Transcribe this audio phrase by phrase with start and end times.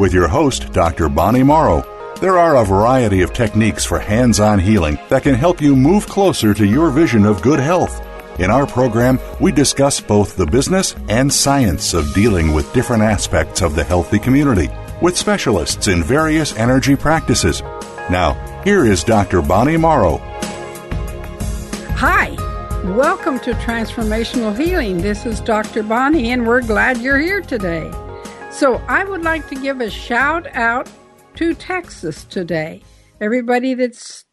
[0.00, 1.10] with your host, Dr.
[1.10, 1.84] Bonnie Morrow.
[2.22, 6.06] There are a variety of techniques for hands on healing that can help you move
[6.08, 8.00] closer to your vision of good health.
[8.40, 13.60] In our program, we discuss both the business and science of dealing with different aspects
[13.60, 14.70] of the healthy community
[15.02, 17.60] with specialists in various energy practices.
[18.10, 18.32] Now,
[18.64, 19.42] here is Dr.
[19.42, 20.16] Bonnie Morrow.
[21.96, 22.30] Hi,
[22.96, 25.02] welcome to Transformational Healing.
[25.02, 25.82] This is Dr.
[25.82, 27.92] Bonnie, and we're glad you're here today.
[28.50, 30.90] So, I would like to give a shout out
[31.36, 32.82] to Texas today.
[33.20, 34.24] Everybody that's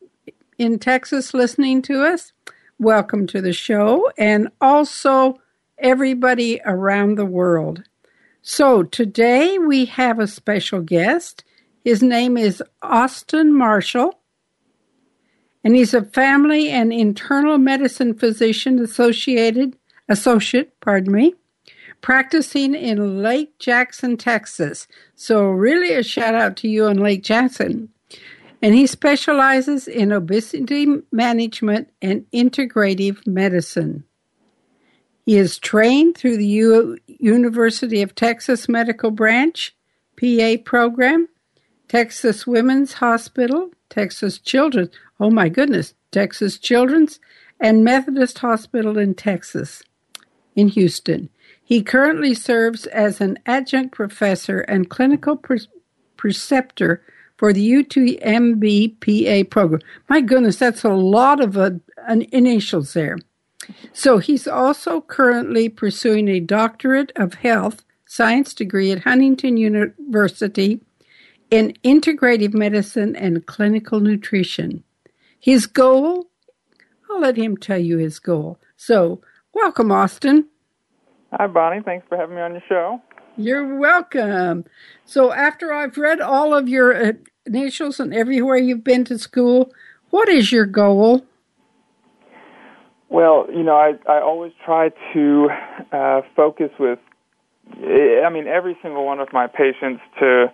[0.58, 2.34] in Texas listening to us,
[2.80, 5.40] welcome to the show, and also
[5.78, 7.84] everybody around the world.
[8.42, 11.46] So, today we have a special guest.
[11.86, 14.20] His name is Austin Marshall,
[15.64, 19.78] and he's a family and internal medicine physician associated
[20.10, 21.36] associate, pardon me,
[22.08, 24.88] practicing in Lake Jackson, Texas.
[25.18, 27.90] So, really, a shout out to you in Lake Jackson.
[28.62, 34.06] And he specializes in obesity management and integrative medicine.
[35.26, 39.76] He is trained through the U- University of Texas Medical Branch
[40.18, 41.28] PA program,
[41.90, 47.20] Texas Women's Hospital, Texas Children's, oh my goodness, Texas Children's,
[47.60, 49.84] and Methodist Hospital in Texas,
[50.56, 51.30] in Houston.
[51.68, 55.68] He currently serves as an adjunct professor and clinical pre-
[56.16, 57.04] preceptor
[57.36, 59.82] for the UTMB PA program.
[60.08, 61.72] My goodness, that's a lot of uh,
[62.08, 63.18] initials there.
[63.92, 70.80] So he's also currently pursuing a doctorate of health science degree at Huntington University
[71.52, 74.86] in integrative medicine and clinical nutrition.
[75.38, 76.28] His goal,
[77.10, 78.58] I'll let him tell you his goal.
[78.78, 79.20] So,
[79.54, 80.48] welcome, Austin.
[81.38, 81.84] Hi, Bonnie.
[81.84, 83.02] Thanks for having me on your show.
[83.36, 84.66] You're welcome.
[85.06, 87.14] So, after I've read all of your uh,
[87.46, 89.72] initials and everywhere you've been to school,
[90.10, 91.24] what is your goal?
[93.10, 95.50] Well, you know, I I always try to
[95.92, 96.98] uh, focus with,
[97.72, 100.52] I mean, every single one of my patients to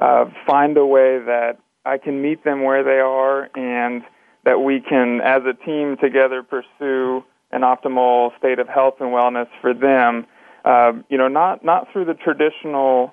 [0.00, 4.02] uh, find a way that I can meet them where they are and
[4.44, 9.48] that we can, as a team together, pursue an optimal state of health and wellness
[9.60, 10.26] for them.
[10.64, 13.12] Uh, you know, not not through the traditional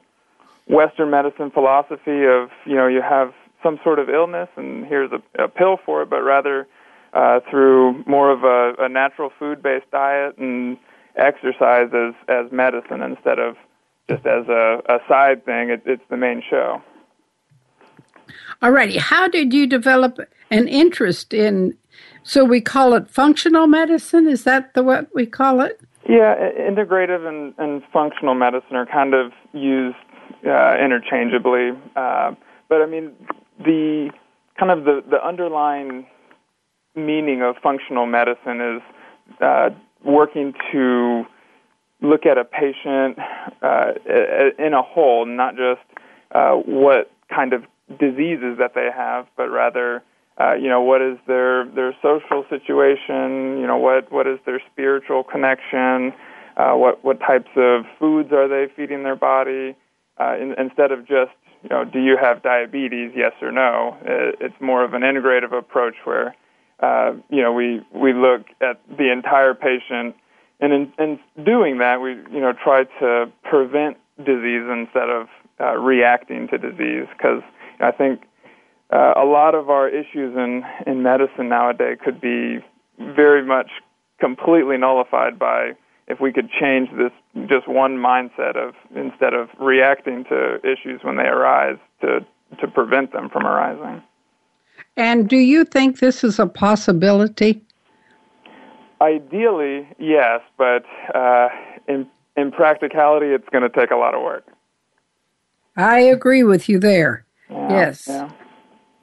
[0.67, 3.33] Western medicine philosophy of you know you have
[3.63, 6.67] some sort of illness and here's a, a pill for it, but rather
[7.13, 10.77] uh, through more of a, a natural food-based diet and
[11.15, 13.55] exercise as as medicine instead of
[14.09, 15.69] just as a, a side thing.
[15.69, 16.81] It, it's the main show.
[18.61, 20.19] Alrighty, how did you develop
[20.49, 21.77] an interest in
[22.23, 24.28] so we call it functional medicine.
[24.28, 25.81] Is that the what we call it?
[26.07, 29.95] Yeah, integrative and, and functional medicine are kind of used
[30.45, 31.72] uh, interchangeably.
[31.95, 32.34] Uh,
[32.69, 33.11] but I mean,
[33.59, 34.11] the
[34.59, 36.07] kind of the, the underlying
[36.95, 38.81] meaning of functional medicine is
[39.41, 39.69] uh,
[40.03, 41.25] working to
[42.01, 43.17] look at a patient
[43.61, 43.91] uh,
[44.57, 45.81] in a whole, not just
[46.31, 47.63] uh, what kind of
[48.00, 50.03] diseases that they have, but rather
[50.39, 53.59] uh, you know what is their their social situation?
[53.59, 56.13] You know what what is their spiritual connection?
[56.57, 59.75] Uh, what what types of foods are they feeding their body?
[60.19, 61.31] Uh, in, instead of just
[61.63, 63.97] you know do you have diabetes yes or no?
[64.03, 66.35] It, it's more of an integrative approach where
[66.79, 70.16] uh, you know we we look at the entire patient.
[70.63, 75.27] And in, in doing that we you know try to prevent disease instead of
[75.59, 77.07] uh, reacting to disease.
[77.17, 77.41] Because
[77.79, 78.23] I think
[78.91, 82.59] uh, a lot of our issues in, in medicine nowadays could be
[82.99, 83.70] very much
[84.20, 85.72] completely nullified by
[86.08, 87.11] if we could change this
[87.47, 92.20] just one mindset of instead of reacting to issues when they arise to
[92.59, 94.03] to prevent them from arising.
[94.97, 97.64] And do you think this is a possibility?
[99.02, 100.84] Ideally, yes, but
[101.16, 101.47] uh,
[101.87, 104.46] in in practicality, it's going to take a lot of work.
[105.78, 107.26] I agree with you there.
[107.49, 108.08] Yeah, yes.
[108.08, 108.29] Yeah.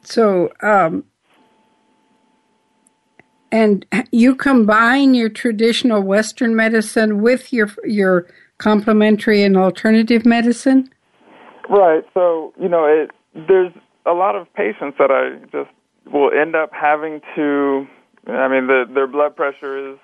[0.09, 1.05] So, um,
[3.53, 8.27] and you combine your traditional Western medicine with your your
[8.57, 10.89] complementary and alternative medicine.
[11.69, 12.05] Right.
[12.15, 13.73] So you know, it, there's
[14.07, 15.71] a lot of patients that I just
[16.11, 17.87] will end up having to.
[18.27, 19.99] I mean, the, their blood pressure is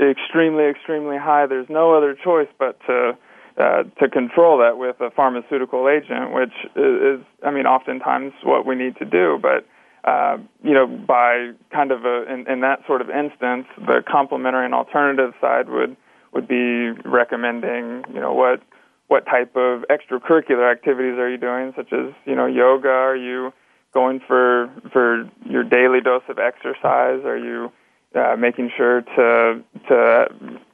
[0.00, 1.46] extremely, extremely high.
[1.46, 3.18] There's no other choice but to
[3.56, 8.74] uh, to control that with a pharmaceutical agent, which is, I mean, oftentimes what we
[8.74, 9.38] need to do.
[9.40, 9.66] But
[10.04, 14.64] uh, you know, by kind of a in, in that sort of instance, the complementary
[14.64, 15.96] and alternative side would
[16.32, 18.60] would be recommending, you know, what
[19.08, 22.88] what type of extracurricular activities are you doing, such as you know yoga?
[22.88, 23.52] Are you
[23.94, 27.24] going for for your daily dose of exercise?
[27.24, 27.72] Are you
[28.14, 30.26] uh, making sure to to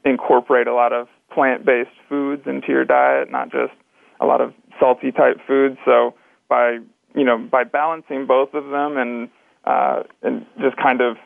[0.04, 3.72] incorporate a lot of plant-based foods into your diet, not just
[4.20, 5.78] a lot of salty type foods.
[5.84, 6.14] So
[6.48, 6.78] by
[7.14, 9.28] you know by balancing both of them and
[9.64, 11.16] uh, and just kind of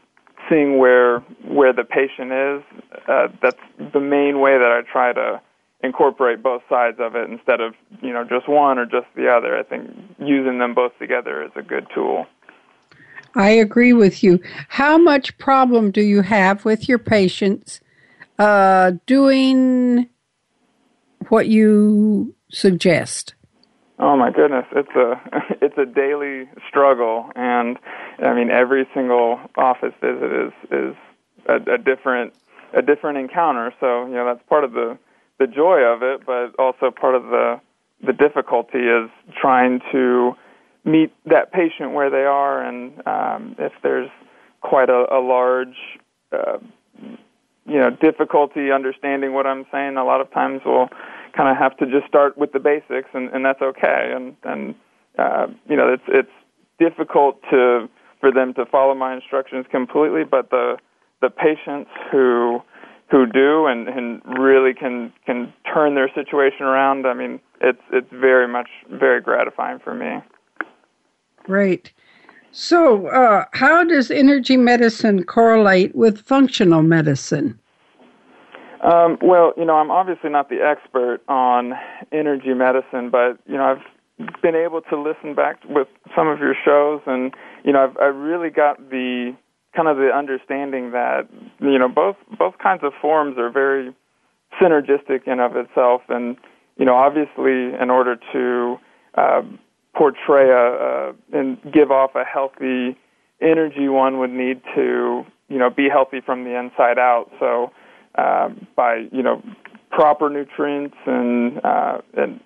[0.48, 2.62] seeing where where the patient is,
[3.08, 5.40] uh, that's the main way that I try to
[5.82, 9.56] incorporate both sides of it instead of you know just one or just the other.
[9.56, 12.26] I think using them both together is a good tool.
[13.34, 14.40] I agree with you.
[14.68, 17.80] How much problem do you have with your patients
[18.38, 20.08] uh, doing
[21.28, 23.34] what you suggest?
[23.98, 25.20] Oh my goodness, it's a
[25.64, 27.78] it's a daily struggle, and
[28.18, 30.96] I mean every single office visit is is
[31.48, 32.34] a, a different
[32.72, 33.72] a different encounter.
[33.80, 34.98] So you know that's part of the
[35.38, 37.60] the joy of it, but also part of the
[38.04, 39.10] the difficulty is
[39.40, 40.34] trying to
[40.84, 44.10] meet that patient where they are, and um, if there's
[44.60, 45.76] quite a, a large
[46.32, 46.58] uh,
[47.66, 50.88] you know difficulty understanding what I'm saying, a lot of times we'll
[51.36, 54.12] kind of have to just start with the basics, and, and that's okay.
[54.14, 54.74] And and
[55.18, 56.32] uh, you know it's it's
[56.78, 57.88] difficult to
[58.20, 60.76] for them to follow my instructions completely, but the
[61.20, 62.62] the patients who
[63.10, 67.06] who do and, and really can can turn their situation around.
[67.06, 70.22] I mean, it's it's very much very gratifying for me.
[71.44, 71.92] Great.
[72.50, 77.58] So, uh, how does energy medicine correlate with functional medicine?
[78.82, 81.72] Um, well, you know, I'm obviously not the expert on
[82.12, 86.54] energy medicine, but you know, I've been able to listen back with some of your
[86.64, 89.34] shows, and you know, I've I really got the
[89.74, 91.28] kind of the understanding that
[91.60, 93.92] you know both both kinds of forms are very
[94.62, 96.36] synergistic in of itself, and
[96.76, 98.76] you know, obviously, in order to
[99.16, 99.42] uh,
[99.94, 102.96] portray a, a and give off a healthy
[103.40, 107.30] energy, one would need to you know be healthy from the inside out.
[107.38, 107.70] So
[108.16, 109.42] uh, by you know
[109.90, 112.40] proper nutrients and uh, and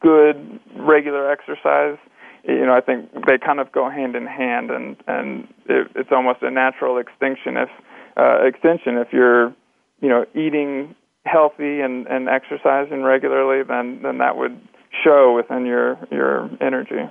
[0.00, 1.98] good regular exercise,
[2.44, 6.10] you know I think they kind of go hand in hand, and and it, it's
[6.12, 7.68] almost a natural extinction if
[8.16, 9.54] uh, extension if you're
[10.00, 10.94] you know eating
[11.24, 14.60] healthy and and exercising regularly, then then that would
[15.02, 17.10] show within your your energy.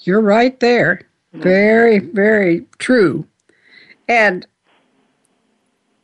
[0.00, 1.02] You're right there.
[1.32, 3.26] Very, very true.
[4.08, 4.46] And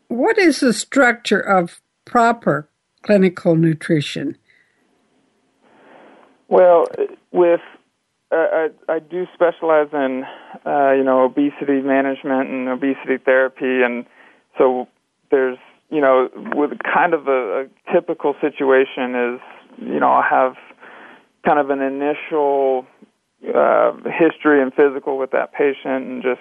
[0.08, 2.68] what is the structure of proper
[3.02, 4.36] clinical nutrition?
[6.48, 6.86] Well,
[7.32, 7.60] with
[8.30, 10.24] uh, I, I do specialize in
[10.64, 14.06] uh, you know obesity management and obesity therapy, and
[14.58, 14.86] so
[15.30, 15.58] there's
[15.90, 19.40] you know with kind of a, a typical situation is
[19.78, 20.54] you know, I'll have
[21.44, 22.86] kind of an initial
[23.54, 26.40] uh, history and physical with that patient and just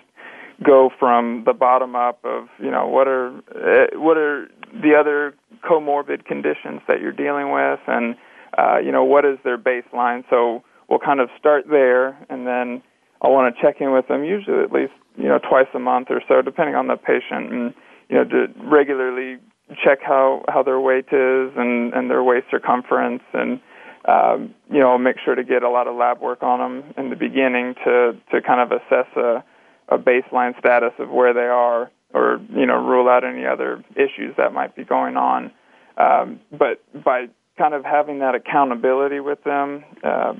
[0.63, 5.35] go from the bottom up of you know what are uh, what are the other
[5.63, 8.15] comorbid conditions that you're dealing with and
[8.57, 10.23] uh, you know what is their baseline?
[10.29, 12.81] So we'll kind of start there and then
[13.21, 16.07] I want to check in with them usually at least you know twice a month
[16.09, 17.73] or so depending on the patient and
[18.09, 19.39] you know to regularly
[19.83, 23.59] check how how their weight is and and their waist circumference and
[24.07, 27.09] um, you know make sure to get a lot of lab work on them in
[27.09, 29.43] the beginning to to kind of assess a
[29.89, 34.35] a baseline status of where they are or you know rule out any other issues
[34.37, 35.51] that might be going on.
[35.97, 40.33] Um, but by kind of having that accountability with them uh,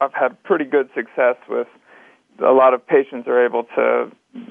[0.00, 1.68] I've had pretty good success with
[2.42, 4.10] a lot of patients are able to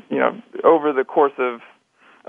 [0.09, 1.61] you know over the course of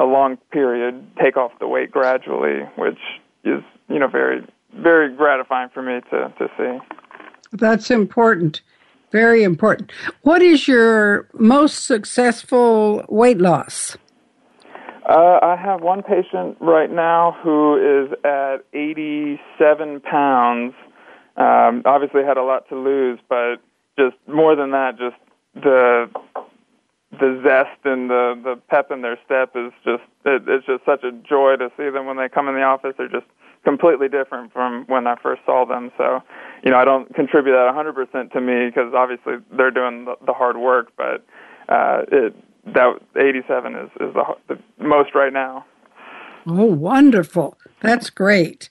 [0.00, 2.99] a long period, take off the weight gradually, which
[3.45, 6.78] is you know very very gratifying for me to to see.
[7.52, 8.62] That's important.
[9.12, 9.90] Very important.
[10.23, 13.97] What is your most successful weight loss?
[15.09, 20.75] Uh, I have one patient right now who is at 87 pounds.
[21.37, 23.57] Um, obviously, had a lot to lose, but
[23.99, 25.16] just more than that, just
[25.54, 26.09] the
[27.12, 31.02] the zest and the the pep in their step is just it, it's just such
[31.02, 32.94] a joy to see them when they come in the office.
[32.96, 33.26] They're just
[33.64, 35.90] completely different from when I first saw them.
[35.98, 36.22] So,
[36.64, 40.32] you know, I don't contribute that 100% to me because obviously they're doing the, the
[40.32, 41.24] hard work, but
[41.68, 42.34] uh, it
[42.74, 45.64] that 87 is is the, the most right now.
[46.46, 47.58] Oh, wonderful!
[47.80, 48.70] That's great.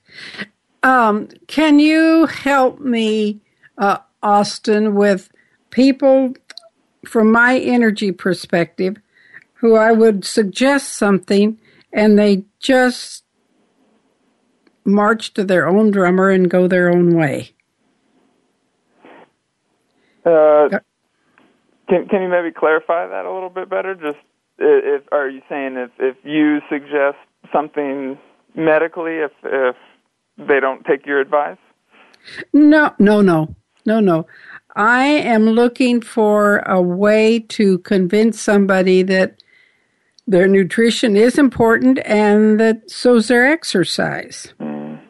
[0.82, 3.42] Um, can you help me,
[3.78, 5.30] uh, Austin, with
[5.70, 6.34] people
[7.06, 8.98] from my energy perspective
[9.54, 11.60] who I would suggest something
[11.92, 13.24] and they just
[14.86, 17.52] march to their own drummer and go their own way?
[20.26, 20.70] Uh,
[21.88, 23.96] can can you maybe clarify that a little bit better?
[23.96, 24.20] Just
[24.58, 27.18] if are you saying if if you suggest
[27.52, 28.18] something
[28.56, 29.76] medically, if if
[30.38, 31.58] they don't take your advice?
[32.54, 34.28] No, no, no, no, no.
[34.76, 39.42] I am looking for a way to convince somebody that
[40.28, 44.54] their nutrition is important and that so's their exercise.
[44.60, 45.02] Mm.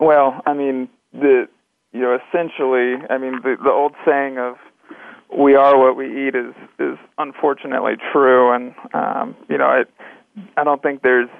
[0.00, 1.48] Well, I mean, the
[1.92, 4.56] you know, essentially, I mean, the the old saying of
[5.36, 9.84] "we are what we eat" is is unfortunately true, and um, you know, I
[10.56, 11.30] I don't think there's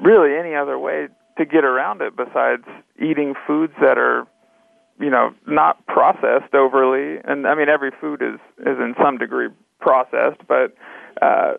[0.00, 1.08] really any other way
[1.38, 2.64] to get around it besides
[2.98, 4.26] eating foods that are
[5.02, 7.18] you know not processed overly.
[7.24, 9.48] And i mean every food is is in some degree
[9.80, 10.74] processed but
[11.20, 11.54] uh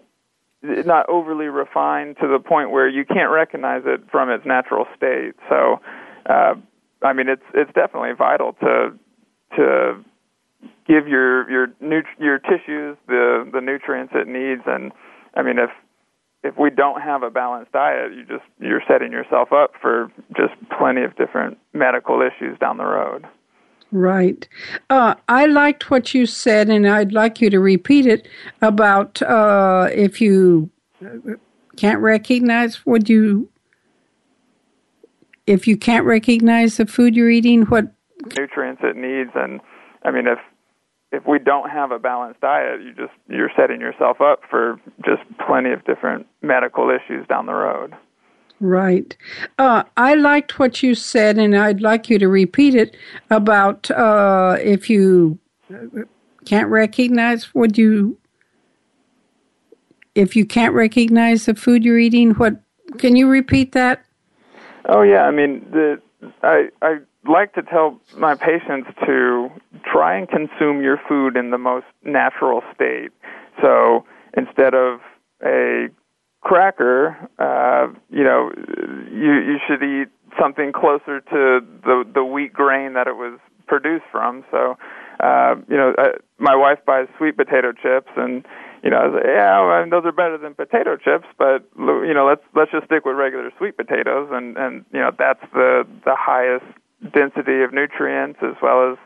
[0.63, 5.33] not overly refined to the point where you can't recognize it from its natural state.
[5.49, 5.79] So
[6.25, 6.55] uh
[7.03, 8.97] i mean it's it's definitely vital to
[9.57, 10.03] to
[10.87, 14.61] give your your nut- your tissues the the nutrients it needs.
[14.65, 14.91] And
[15.35, 15.69] i mean if
[16.43, 20.53] if we don't have a balanced diet, you just you're setting yourself up for just
[20.77, 23.25] plenty of different medical issues down the road.
[23.91, 24.47] Right.
[24.89, 28.27] Uh, I liked what you said, and I'd like you to repeat it
[28.61, 30.69] about uh, if you
[31.77, 33.49] can't recognize what you
[35.45, 37.91] if you can't recognize the food you're eating, what
[38.37, 39.61] nutrients it needs, and
[40.03, 40.39] I mean if
[41.13, 45.21] if we don't have a balanced diet, you just you're setting yourself up for just
[45.45, 47.95] plenty of different medical issues down the road.
[48.59, 49.15] Right.
[49.59, 52.97] Uh, I liked what you said, and I'd like you to repeat it
[53.29, 55.37] about uh, if you
[56.45, 58.17] can't recognize what you
[60.15, 62.31] if you can't recognize the food you're eating.
[62.31, 62.59] What
[62.97, 64.03] can you repeat that?
[64.89, 66.01] Oh yeah, I mean the
[66.41, 69.49] I I like to tell my patients to
[69.91, 73.11] try and consume your food in the most natural state.
[73.61, 74.99] So instead of
[75.43, 75.87] a
[76.41, 78.51] cracker, uh, you know,
[79.11, 84.05] you you should eat something closer to the the wheat grain that it was produced
[84.11, 84.43] from.
[84.51, 84.77] So,
[85.19, 88.45] uh, you know, uh, my wife buys sweet potato chips, and
[88.83, 92.13] you know, I was like, yeah, well, those are better than potato chips, but you
[92.13, 95.87] know, let's let's just stick with regular sweet potatoes, and and you know, that's the
[96.05, 96.65] the highest
[97.11, 98.97] density of nutrients as well as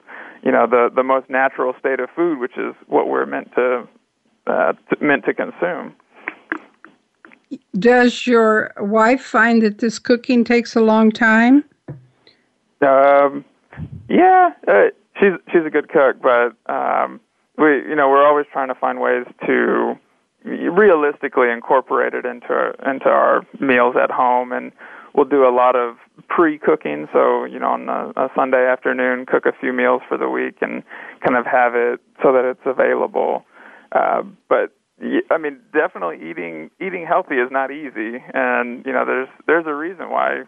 [0.44, 3.88] you know the the most natural state of food, which is what we're meant to,
[4.48, 5.96] uh, to meant to consume.
[7.80, 11.64] Does your wife find that this cooking takes a long time?
[12.82, 13.46] Um,
[14.10, 14.90] yeah, uh,
[15.20, 17.20] she's she's a good cook, but um,
[17.58, 19.98] we you know we're always trying to find ways to
[20.44, 24.72] realistically incorporate it into our, into our meals at home, and
[25.14, 25.96] we'll do a lot of
[26.30, 27.08] pre-cooking.
[27.14, 30.58] So you know, on a, a Sunday afternoon, cook a few meals for the week
[30.62, 30.84] and
[31.26, 33.44] kind of have it so that it's available.
[33.92, 34.74] Uh, but
[35.30, 39.74] I mean, definitely eating eating healthy is not easy, and you know, there's there's a
[39.74, 40.44] reason why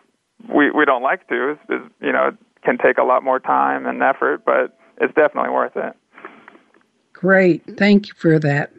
[0.54, 1.51] we we don't like to.
[1.51, 5.51] Is, you know, it can take a lot more time and effort, but it's definitely
[5.51, 5.94] worth it.
[7.13, 8.72] Great, thank you for that.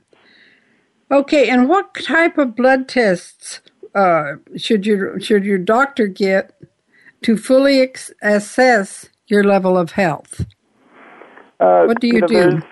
[1.10, 3.60] Okay, and what type of blood tests
[3.94, 6.54] uh, should your should your doctor get
[7.23, 10.47] to fully ex- assess your level of health?
[11.59, 12.35] Uh, what do you, you know, do?
[12.35, 12.62] There's,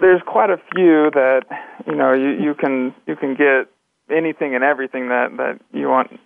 [0.00, 1.44] there's quite a few that
[1.86, 3.68] you know you, you can you can get
[4.10, 6.18] anything and everything that that you want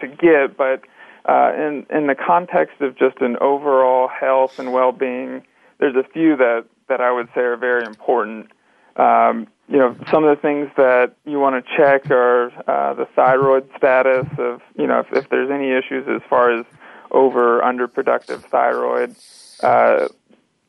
[0.00, 0.82] to get, but
[1.28, 5.42] uh, in in the context of just an overall health and well-being,
[5.78, 8.50] there's a few that that I would say are very important.
[8.96, 13.06] Um, you know, some of the things that you want to check are uh, the
[13.14, 16.66] thyroid status of, you know, if, if there's any issues as far as
[17.12, 19.14] over underproductive thyroid.
[19.62, 20.08] Uh,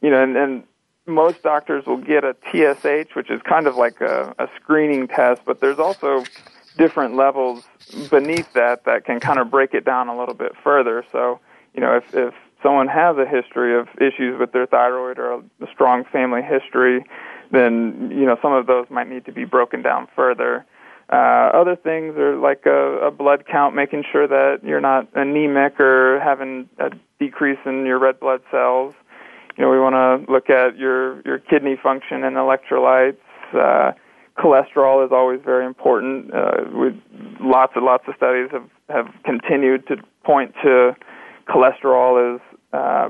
[0.02, 0.64] you know, and, and
[1.08, 5.42] most doctors will get a TSH, which is kind of like a, a screening test,
[5.46, 6.24] but there's also
[6.78, 7.64] different levels
[8.12, 11.04] beneath that that can kind of break it down a little bit further.
[11.12, 11.40] So,
[11.74, 15.68] you know, if, if someone has a history of issues with their thyroid or a
[15.74, 17.04] strong family history,
[17.52, 20.66] then you know some of those might need to be broken down further.
[21.12, 25.78] Uh, other things are like a, a blood count, making sure that you're not anemic
[25.80, 26.90] or having a
[27.20, 28.94] decrease in your red blood cells.
[29.58, 33.18] You know, we want to look at your your kidney function and electrolytes.
[33.54, 33.92] Uh,
[34.38, 36.34] cholesterol is always very important.
[36.34, 36.92] Uh,
[37.42, 40.96] lots and lots of studies have have continued to point to
[41.50, 42.42] cholesterol as
[42.72, 43.10] uh,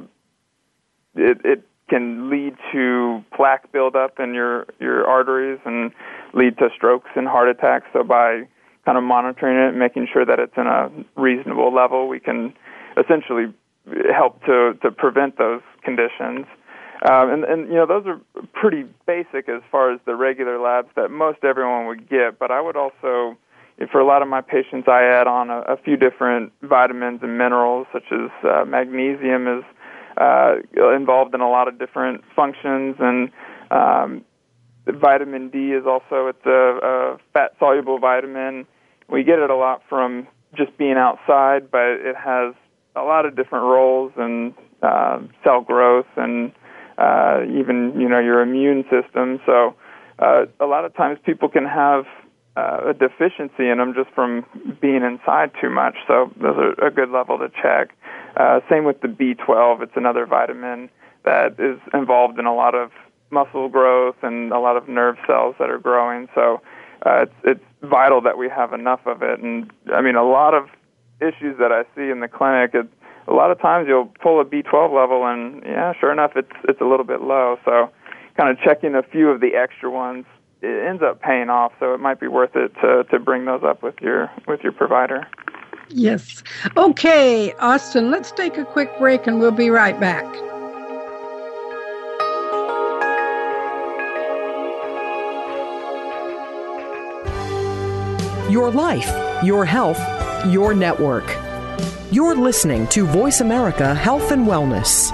[1.15, 5.91] it, it can lead to plaque buildup in your your arteries and
[6.33, 7.85] lead to strokes and heart attacks.
[7.91, 8.47] So by
[8.85, 12.53] kind of monitoring it and making sure that it's in a reasonable level, we can
[12.97, 13.53] essentially
[14.19, 16.45] help to to prevent those conditions.
[17.03, 18.19] Um, and, and you know those are
[18.53, 22.39] pretty basic as far as the regular labs that most everyone would get.
[22.39, 23.37] But I would also,
[23.91, 27.37] for a lot of my patients, I add on a, a few different vitamins and
[27.37, 29.63] minerals, such as uh, magnesium is
[30.17, 30.55] uh,
[30.95, 33.29] involved in a lot of different functions, and
[33.71, 34.25] um,
[34.87, 38.65] vitamin D is also it's a, a fat soluble vitamin.
[39.09, 42.53] We get it a lot from just being outside, but it has
[42.95, 46.51] a lot of different roles in uh, cell growth and
[46.97, 49.39] uh, even you know your immune system.
[49.45, 49.75] So
[50.19, 52.05] uh, a lot of times people can have
[52.57, 54.45] uh, a deficiency in them just from
[54.81, 55.95] being inside too much.
[56.07, 57.95] So those are a good level to check.
[58.37, 59.81] Uh, same with the B12.
[59.81, 60.89] It's another vitamin
[61.23, 62.91] that is involved in a lot of
[63.29, 66.27] muscle growth and a lot of nerve cells that are growing.
[66.35, 66.61] So
[67.05, 69.39] uh, it's it's vital that we have enough of it.
[69.39, 70.67] And I mean, a lot of
[71.19, 72.87] issues that I see in the clinic, it,
[73.27, 76.81] a lot of times you'll pull a B12 level, and yeah, sure enough, it's it's
[76.81, 77.57] a little bit low.
[77.65, 77.89] So
[78.37, 80.25] kind of checking a few of the extra ones
[80.61, 81.73] it ends up paying off.
[81.79, 84.71] So it might be worth it to to bring those up with your with your
[84.71, 85.27] provider.
[85.93, 86.43] Yes.
[86.77, 90.25] Okay, Austin, let's take a quick break and we'll be right back.
[98.51, 99.99] Your life, your health,
[100.47, 101.37] your network.
[102.11, 105.11] You're listening to Voice America Health and Wellness.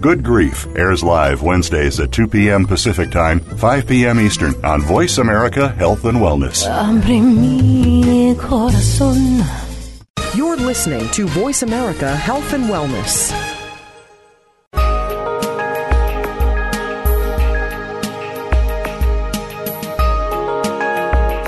[0.00, 2.66] Good Grief airs live Wednesdays at 2 p.m.
[2.66, 4.20] Pacific Time, 5 p.m.
[4.20, 6.66] Eastern on Voice America Health and Wellness.
[10.36, 13.32] You're listening to Voice America Health and Wellness.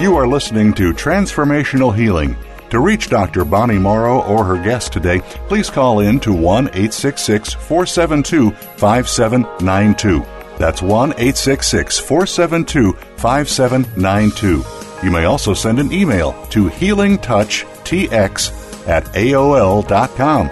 [0.01, 2.35] You are listening to Transformational Healing.
[2.71, 3.47] To reach Dr.
[3.47, 10.27] Bonnie Morrow or her guest today, please call in to 1 866 472 5792.
[10.59, 14.65] That's 1 866 472 5792.
[15.03, 20.47] You may also send an email to healingtouchtx at aol.com.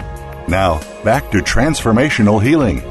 [0.48, 2.82] Now, back to transformational healing.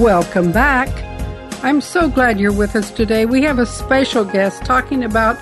[0.00, 0.88] Welcome back.
[1.62, 3.26] I'm so glad you're with us today.
[3.26, 5.36] We have a special guest talking about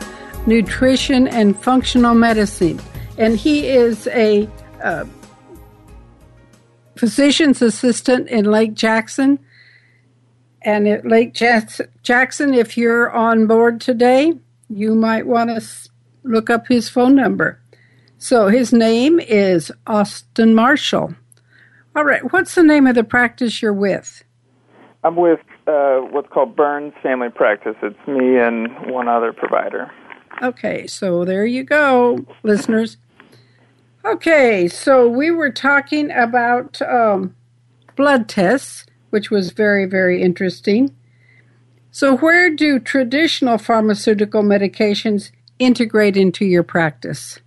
[0.47, 2.81] nutrition and functional medicine,
[3.19, 4.49] and he is a
[4.83, 5.05] uh,
[6.97, 9.39] physician's assistant in Lake Jackson.
[10.65, 14.35] And at Lake Jackson, if you're on board today,
[14.69, 15.91] you might want to
[16.23, 17.61] look up his phone number.
[18.19, 21.17] So his name is Austin Marshall.
[21.97, 24.23] All right, what's the name of the practice you're with?
[25.03, 27.75] I'm with uh, what's called Burns Family Practice.
[27.83, 29.91] It's me and one other provider.
[30.43, 32.97] Okay, so there you go, listeners.
[34.05, 37.37] Okay, so we were talking about um,
[37.95, 40.97] blood tests, which was very, very interesting.
[41.93, 47.39] So, where do traditional pharmaceutical medications integrate into your practice?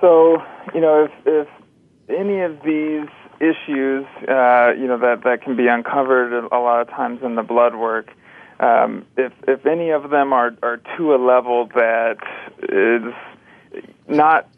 [0.00, 0.38] So,
[0.74, 1.48] you know, if, if
[2.08, 3.08] any of these
[3.40, 7.42] issues, uh, you know, that, that can be uncovered a lot of times in the
[7.42, 8.10] blood work,
[8.60, 12.16] um, if, if any of them are, are to a level that
[12.62, 13.14] is
[14.08, 14.48] not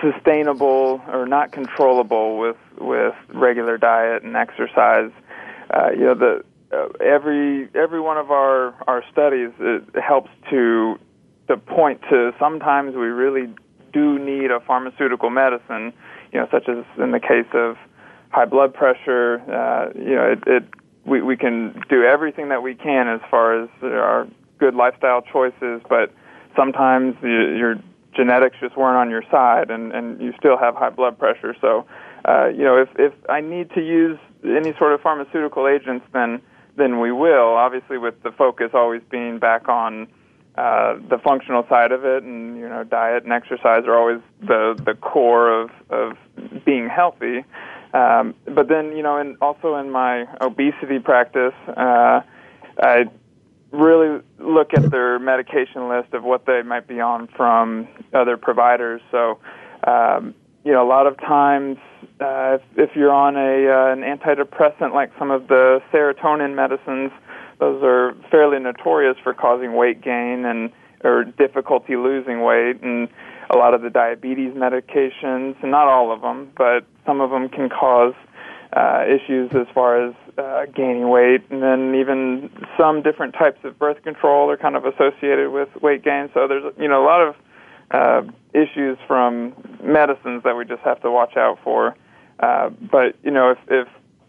[0.00, 5.10] sustainable or not controllable with, with regular diet and exercise,
[5.70, 10.98] uh, you know, the, uh, every every one of our our studies it helps to
[11.46, 13.52] to point to sometimes we really
[13.92, 15.92] do need a pharmaceutical medicine,
[16.32, 17.76] you know, such as in the case of
[18.30, 19.40] high blood pressure.
[19.42, 20.64] Uh, you know, it, it
[21.04, 24.26] we we can do everything that we can as far as our
[24.58, 26.12] good lifestyle choices, but
[26.56, 27.76] sometimes you, your
[28.14, 31.54] genetics just weren't on your side, and and you still have high blood pressure.
[31.60, 31.86] So,
[32.24, 36.40] uh, you know, if if I need to use any sort of pharmaceutical agents, then
[36.76, 37.54] then we will.
[37.54, 40.08] Obviously, with the focus always being back on
[40.56, 44.80] uh, the functional side of it, and you know, diet and exercise are always the
[44.84, 46.16] the core of of
[46.64, 47.44] being healthy.
[47.94, 52.22] Um, but then, you know, and also in my obesity practice, uh,
[52.82, 53.04] I
[53.70, 59.00] really look at their medication list of what they might be on from other providers.
[59.12, 59.38] So,
[59.86, 61.78] um, you know, a lot of times,
[62.20, 67.12] uh, if, if you're on a uh, an antidepressant like some of the serotonin medicines,
[67.60, 70.72] those are fairly notorious for causing weight gain and
[71.04, 73.08] or difficulty losing weight, and
[73.50, 77.68] a lot of the diabetes medications, not all of them, but some of them can
[77.68, 78.14] cause
[78.72, 83.78] uh, issues as far as uh, gaining weight, and then even some different types of
[83.78, 86.28] birth control are kind of associated with weight gain.
[86.34, 87.36] So there's you know a lot of
[87.90, 91.94] uh, issues from medicines that we just have to watch out for.
[92.40, 93.88] Uh, but you know, if, if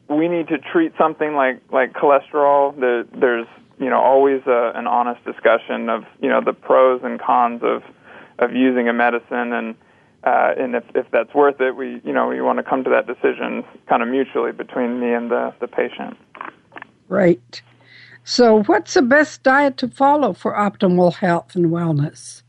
[0.09, 3.47] we need to treat something like like cholesterol, the, there's
[3.79, 7.81] you know always a, an honest discussion of you know the pros and cons of
[8.39, 9.75] of using a medicine and
[10.23, 12.89] uh, and if, if that's worth it, we you know we want to come to
[12.89, 16.17] that decision kind of mutually between me and the, the patient.
[17.07, 17.61] Right.
[18.23, 22.41] So, what's the best diet to follow for optimal health and wellness?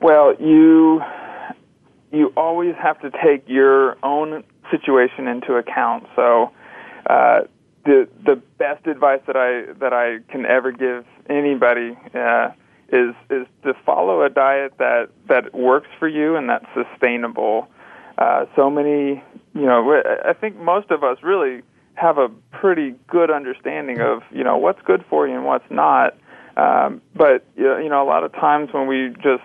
[0.00, 1.02] Well, you
[2.12, 6.06] you always have to take your own situation into account.
[6.14, 6.52] So,
[7.08, 7.40] uh,
[7.84, 12.50] the the best advice that I that I can ever give anybody uh,
[12.92, 17.68] is is to follow a diet that that works for you and that's sustainable.
[18.18, 19.22] Uh, so many,
[19.54, 21.62] you know, I think most of us really
[21.94, 26.16] have a pretty good understanding of you know what's good for you and what's not.
[26.56, 29.44] Um, but you know, a lot of times when we just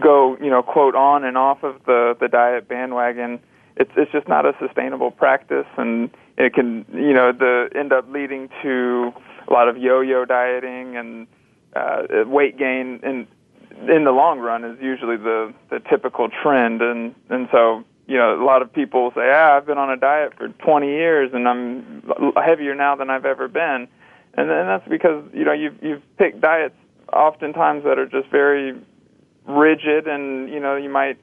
[0.00, 3.40] go, you know, quote on and off of the the diet bandwagon,
[3.76, 8.06] it's it's just not a sustainable practice, and it can, you know, the end up
[8.10, 9.12] leading to
[9.48, 11.26] a lot of yo-yo dieting and
[11.74, 13.26] uh, weight gain, in
[13.88, 18.40] in the long run is usually the the typical trend, and and so you know
[18.40, 21.48] a lot of people say, ah, I've been on a diet for 20 years, and
[21.48, 22.02] I'm
[22.36, 23.88] heavier now than I've ever been,
[24.34, 26.76] and then that's because you know you've you've picked diets
[27.12, 28.78] oftentimes that are just very
[29.46, 31.18] rigid, and you know you might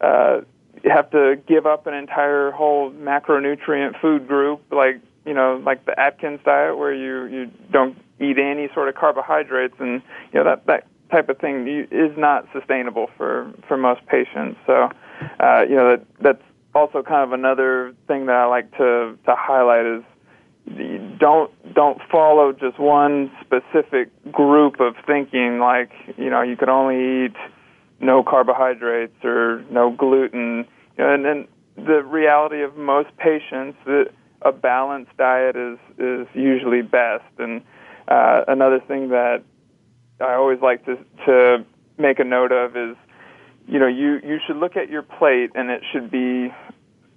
[0.00, 0.40] uh,
[0.84, 5.98] have to give up an entire whole macronutrient food group, like you know like the
[5.98, 10.02] Atkins diet, where you you don't eat any sort of carbohydrates, and
[10.32, 14.58] you know that that type of thing is not sustainable for for most patients.
[14.66, 14.90] So
[15.40, 16.42] uh, you know that that's
[16.74, 20.02] also kind of another thing that I like to to highlight is
[21.18, 27.26] don't don't follow just one specific group of thinking like you know you could only
[27.26, 27.36] eat
[28.00, 30.66] no carbohydrates or no gluten.
[30.96, 34.10] You know, and then the reality of most patients that
[34.42, 37.24] a balanced diet is is usually best.
[37.38, 37.62] And
[38.08, 39.42] uh, another thing that
[40.20, 41.64] I always like to to
[41.98, 42.96] make a note of is,
[43.66, 46.52] you know, you you should look at your plate and it should be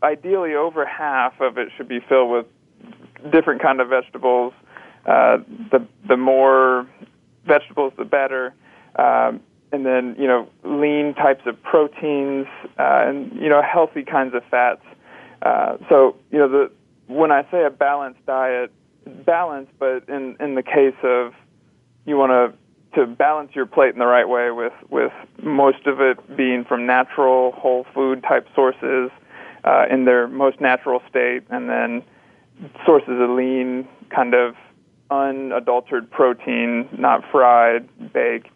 [0.03, 2.45] ideally over half of it should be filled with
[3.31, 4.53] different kind of vegetables.
[5.05, 5.37] Uh,
[5.71, 6.87] the the more
[7.45, 8.53] vegetables, the better.
[8.95, 14.35] Um, and then you know lean types of proteins uh, and you know healthy kinds
[14.35, 14.83] of fats.
[15.41, 16.71] Uh, so you know the
[17.07, 18.71] when I say a balanced diet,
[19.05, 21.33] balanced, but in in the case of
[22.05, 22.57] you want to
[22.99, 26.85] to balance your plate in the right way with with most of it being from
[26.85, 29.09] natural whole food type sources
[29.63, 32.03] uh, in their most natural state, and then
[32.85, 34.55] sources of lean kind of
[35.09, 38.49] unadulterated protein, not fried, baked,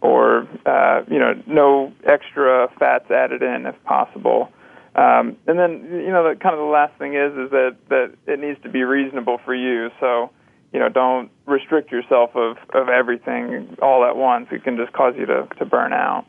[0.00, 4.50] or uh, you know, no extra fats added in if possible.
[4.96, 8.14] Um, and then you know, the, kind of the last thing is is that that
[8.26, 9.90] it needs to be reasonable for you.
[10.00, 10.30] So
[10.72, 14.48] you know, don't restrict yourself of of everything all at once.
[14.50, 16.26] It can just cause you to to burn out.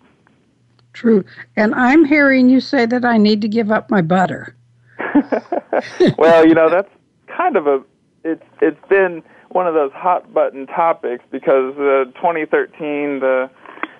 [0.93, 1.25] True.
[1.57, 4.55] And I'm hearing you say that I need to give up my butter.
[6.17, 6.89] well, you know, that's
[7.27, 7.83] kind of a
[8.23, 13.49] it's it's been one of those hot button topics because uh, 2013 the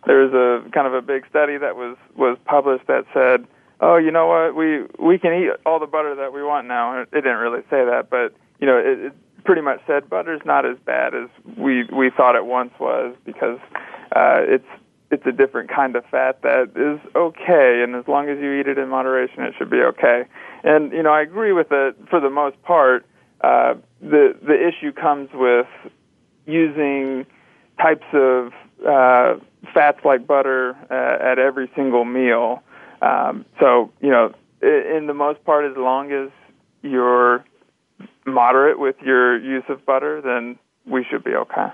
[0.06, 3.48] there was a kind of a big study that was was published that said,
[3.80, 4.56] "Oh, you know what?
[4.56, 7.86] We we can eat all the butter that we want now." It, didn't really say
[7.86, 11.84] that, but you know, it, it pretty much said butter's not as bad as we
[11.86, 13.60] we thought it once was because
[14.16, 14.68] uh, it's
[15.12, 18.68] it's a different kind of fat that is okay, and as long as you eat
[18.68, 20.26] it in moderation, it should be okay.
[20.64, 23.06] And you know, I agree with it for the most part.
[23.42, 25.68] Uh, the the issue comes with
[26.46, 27.26] using
[27.80, 28.52] types of
[28.88, 29.36] uh,
[29.74, 32.62] fats like butter uh, at every single meal.
[33.06, 36.30] Um, so you know, in the most part, as long as
[36.82, 37.46] you're
[38.26, 41.68] moderate with your use of butter, then we should be okay.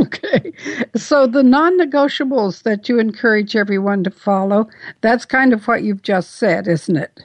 [0.00, 0.52] Okay.
[0.96, 4.68] So the non negotiables that you encourage everyone to follow,
[5.00, 7.24] that's kind of what you've just said, isn't it?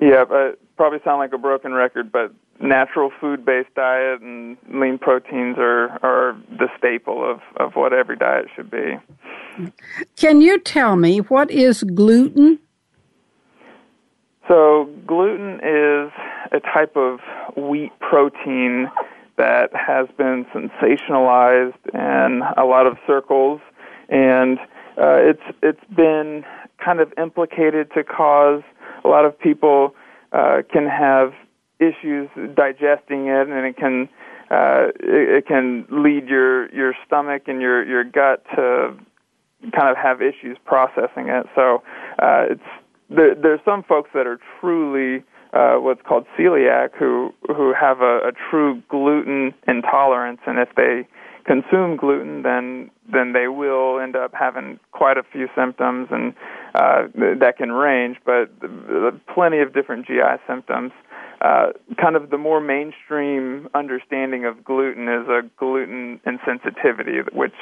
[0.00, 4.98] Yeah, but probably sound like a broken record, but natural food based diet and lean
[4.98, 8.98] proteins are, are the staple of, of what every diet should be.
[10.16, 12.58] Can you tell me what is gluten?
[14.48, 16.12] So, gluten is
[16.52, 17.20] a type of
[17.56, 18.90] wheat protein
[19.36, 23.60] that has been sensationalized in a lot of circles,
[24.08, 24.58] and
[24.98, 26.44] uh, it's it's been
[26.84, 28.62] kind of implicated to cause
[29.04, 29.94] a lot of people
[30.32, 31.32] uh, can have
[31.82, 34.08] issues digesting it, and it can
[34.50, 38.96] uh, it, it can lead your your stomach and your your gut to
[39.70, 41.46] kind of have issues processing it.
[41.54, 41.82] So
[42.18, 42.70] uh, it's
[43.08, 48.28] there, there's some folks that are truly uh, what's called celiac who who have a,
[48.28, 51.06] a true gluten intolerance, and if they
[51.44, 56.34] consume gluten, then then they will end up having quite a few symptoms, and
[56.74, 57.02] uh,
[57.38, 58.50] that can range, but
[59.32, 60.92] plenty of different GI symptoms.
[61.42, 67.54] Uh, kind of the more mainstream understanding of gluten is a gluten insensitivity, which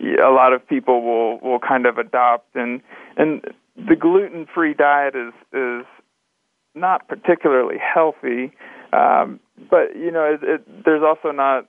[0.00, 2.80] a lot of people will will kind of adopt, and
[3.16, 3.42] and
[3.76, 5.86] the gluten free diet is is
[6.74, 8.52] not particularly healthy,
[8.92, 9.38] um,
[9.70, 11.68] but you know, it, it, there's also not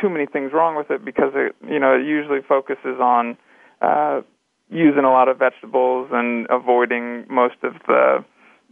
[0.00, 3.36] too many things wrong with it because it, you know, it usually focuses on
[3.80, 4.20] uh,
[4.68, 8.24] using a lot of vegetables and avoiding most of the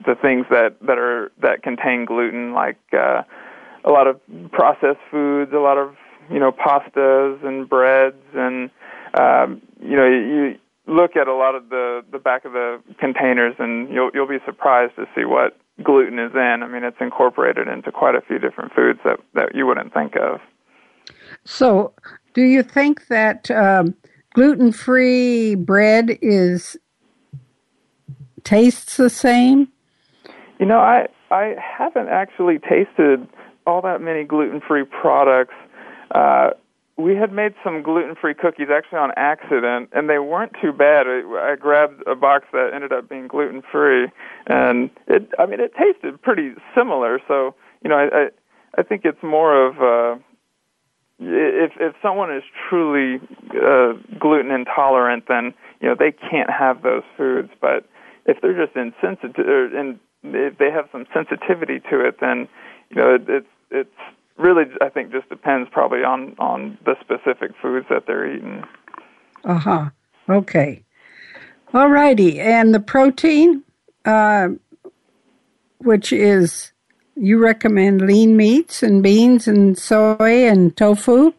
[0.04, 3.22] the things that that are that contain gluten, like uh,
[3.84, 4.20] a lot of
[4.52, 5.94] processed foods, a lot of
[6.30, 8.70] you know pastas and breads, and
[9.14, 10.54] um, you know you
[10.86, 14.38] look at a lot of the the back of the containers, and you'll you'll be
[14.44, 16.62] surprised to see what gluten is in.
[16.62, 20.16] I mean, it's incorporated into quite a few different foods that that you wouldn't think
[20.16, 20.40] of.
[21.44, 21.92] So,
[22.34, 23.94] do you think that um,
[24.34, 26.76] gluten-free bread is
[28.44, 29.68] tastes the same?
[30.60, 33.26] You know, I I haven't actually tasted
[33.66, 35.54] all that many gluten-free products.
[36.10, 36.50] Uh,
[36.98, 41.06] we had made some gluten-free cookies actually on accident, and they weren't too bad.
[41.06, 44.08] I, I grabbed a box that ended up being gluten-free,
[44.48, 47.20] and it I mean it tasted pretty similar.
[47.26, 48.28] So you know, I I,
[48.76, 50.20] I think it's more of uh,
[51.20, 53.18] if if someone is truly
[53.64, 57.48] uh, gluten intolerant, then you know they can't have those foods.
[57.62, 57.86] But
[58.26, 62.48] if they're just insensitive, or in, if they have some sensitivity to it, then
[62.90, 67.52] you know it, it's it's really I think just depends probably on on the specific
[67.60, 68.64] foods that they're eating.
[69.44, 69.90] Uh huh.
[70.28, 70.82] Okay.
[71.72, 73.62] All righty, and the protein,
[74.04, 74.48] uh,
[75.78, 76.72] which is
[77.14, 81.32] you recommend lean meats and beans and soy and tofu.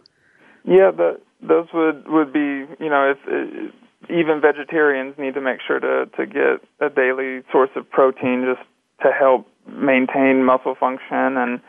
[0.64, 3.74] Yeah, the, those would would be you know if, if
[4.10, 8.68] even vegetarians need to make sure to to get a daily source of protein just
[9.04, 11.60] to help maintain muscle function and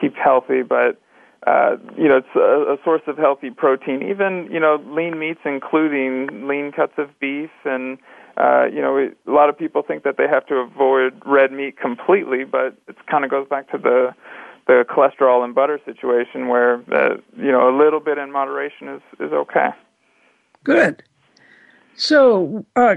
[0.00, 1.00] keep healthy, but
[1.46, 4.02] uh, you know, it's a, a source of healthy protein.
[4.08, 7.98] Even you know, lean meats, including lean cuts of beef, and
[8.36, 11.50] uh, you know, we, a lot of people think that they have to avoid red
[11.52, 14.14] meat completely, but it kind of goes back to the
[14.68, 19.02] the cholesterol and butter situation, where uh, you know, a little bit in moderation is
[19.18, 19.70] is okay.
[20.62, 21.02] Good.
[21.96, 22.96] So, uh,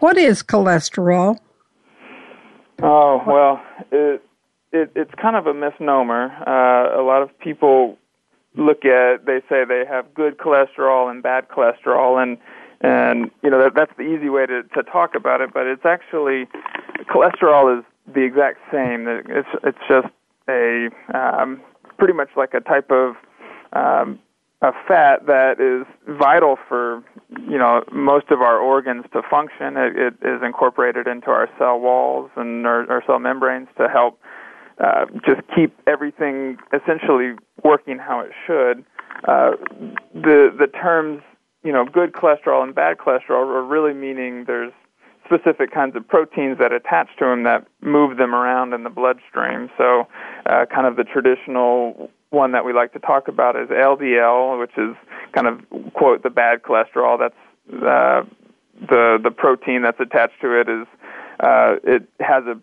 [0.00, 1.38] what is cholesterol?
[2.82, 4.22] Oh well, it,
[4.72, 6.30] it, it's kind of a misnomer.
[6.46, 7.98] Uh, a lot of people
[8.54, 12.38] look at they say they have good cholesterol and bad cholesterol, and
[12.80, 15.52] and you know that, that's the easy way to to talk about it.
[15.52, 16.46] But it's actually
[17.08, 19.06] cholesterol is the exact same.
[19.08, 20.08] It's it's just
[20.48, 21.60] a um,
[21.98, 23.16] pretty much like a type of
[23.72, 24.18] um,
[24.62, 25.86] a fat that is
[26.18, 27.02] vital for
[27.40, 29.76] you know most of our organs to function.
[29.76, 34.18] It, it is incorporated into our cell walls and our, our cell membranes to help
[34.82, 38.84] uh, just keep everything essentially working how it should.
[39.28, 39.52] Uh,
[40.14, 41.22] the the terms
[41.62, 44.72] you know good cholesterol and bad cholesterol are really meaning there's
[45.26, 49.68] specific kinds of proteins that attach to them that move them around in the bloodstream.
[49.76, 50.06] So,
[50.46, 54.76] uh, kind of the traditional one that we like to talk about is LDL, which
[54.76, 54.94] is
[55.32, 57.18] kind of quote the bad cholesterol.
[57.18, 57.34] That's
[57.72, 58.22] uh,
[58.80, 60.86] the the protein that's attached to it is
[61.40, 62.60] uh, it has a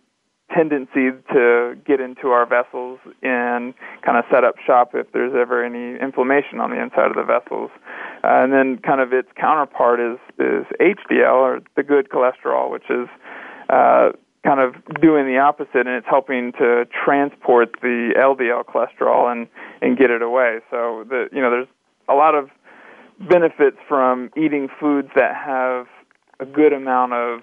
[0.53, 3.73] tendency to get into our vessels and
[4.05, 7.23] kind of set up shop if there's ever any inflammation on the inside of the
[7.23, 7.71] vessels.
[8.23, 12.89] Uh, and then kind of its counterpart is is HDL or the good cholesterol, which
[12.89, 13.07] is
[13.69, 14.11] uh,
[14.45, 19.47] kind of doing the opposite, and it's helping to transport the LDL cholesterol and
[19.81, 20.59] and get it away.
[20.69, 21.67] So the you know there's
[22.09, 22.49] a lot of
[23.29, 25.87] benefits from eating foods that have
[26.39, 27.41] a good amount of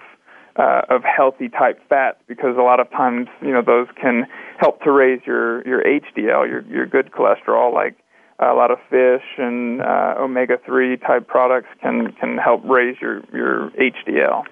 [0.57, 4.27] uh, of healthy type fats because a lot of times you know those can
[4.59, 7.97] help to raise your your HDL your your good cholesterol like
[8.39, 13.21] a lot of fish and uh, omega three type products can can help raise your
[13.33, 14.43] your HDL.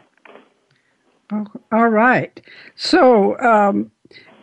[1.32, 2.42] All right,
[2.76, 3.92] so um,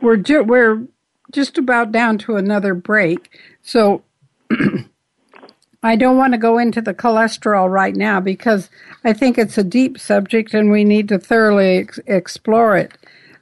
[0.01, 0.87] we're ju- we're
[1.33, 3.37] just about down to another break.
[3.63, 4.05] So
[5.83, 8.71] I don't want to go into the cholesterol right now because
[9.05, 12.93] I think it's a deep subject and we need to thoroughly ex- explore it.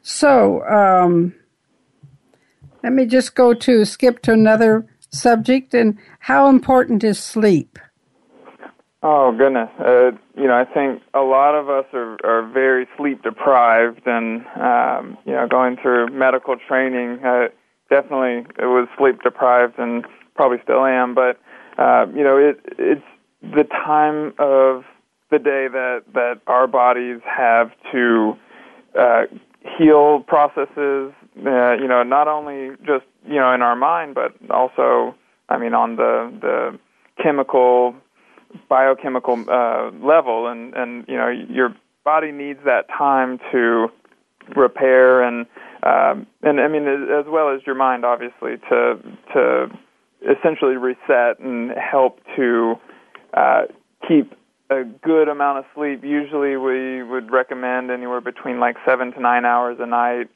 [0.02, 1.34] So, um,
[2.82, 7.78] let me just go to skip to another subject and how important is sleep?
[9.06, 13.22] Oh goodness, uh, you know I think a lot of us are are very sleep
[13.22, 17.48] deprived, and um, you know going through medical training, uh,
[17.90, 21.38] definitely it was sleep deprived and probably still am, but
[21.78, 23.04] uh, you know, it it's
[23.42, 24.84] the time of
[25.30, 28.34] the day that that our bodies have to
[28.98, 29.22] uh,
[29.76, 31.12] heal processes.
[31.44, 35.14] Uh, you know, not only just you know in our mind, but also,
[35.48, 36.78] I mean, on the the
[37.22, 37.94] chemical,
[38.68, 43.88] biochemical uh, level, and and you know, your body needs that time to
[44.54, 45.46] repair and
[45.82, 48.98] um, and I mean as well as your mind, obviously, to
[49.34, 49.66] to
[50.22, 52.74] essentially reset and help to
[53.34, 53.62] uh,
[54.08, 54.32] keep
[54.70, 56.02] a good amount of sleep.
[56.02, 60.30] Usually, we would recommend anywhere between like seven to nine hours a night.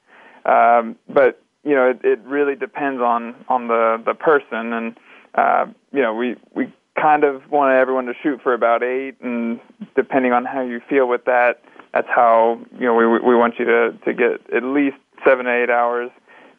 [0.45, 4.97] Um, but you know, it, it really depends on on the the person, and
[5.35, 9.59] uh, you know, we we kind of want everyone to shoot for about eight, and
[9.95, 11.61] depending on how you feel with that,
[11.93, 15.63] that's how you know we we want you to to get at least seven to
[15.63, 16.11] eight hours,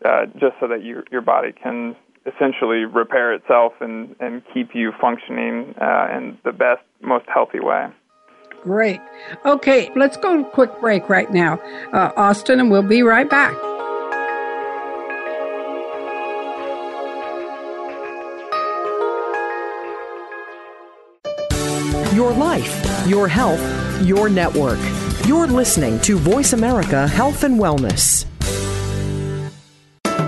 [0.05, 4.92] uh, just so that your your body can essentially repair itself and, and keep you
[5.00, 7.87] functioning uh, in the best, most healthy way.
[8.62, 9.00] Great.
[9.46, 11.59] Okay, let's go to a quick break right now,
[11.94, 13.57] uh, Austin, and we'll be right back.
[23.10, 23.60] Your health,
[24.06, 24.78] your network.
[25.26, 28.24] You're listening to Voice America Health and Wellness.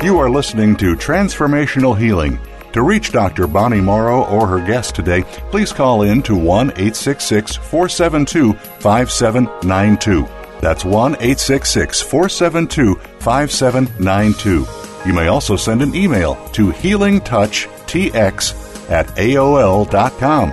[0.00, 2.38] You are listening to Transformational Healing.
[2.72, 3.48] To reach Dr.
[3.48, 10.28] Bonnie Morrow or her guest today, please call in to 1 866 472 5792.
[10.60, 14.68] That's 1 866 472 5792.
[15.04, 20.50] You may also send an email to healingtouchtx at AOL.com.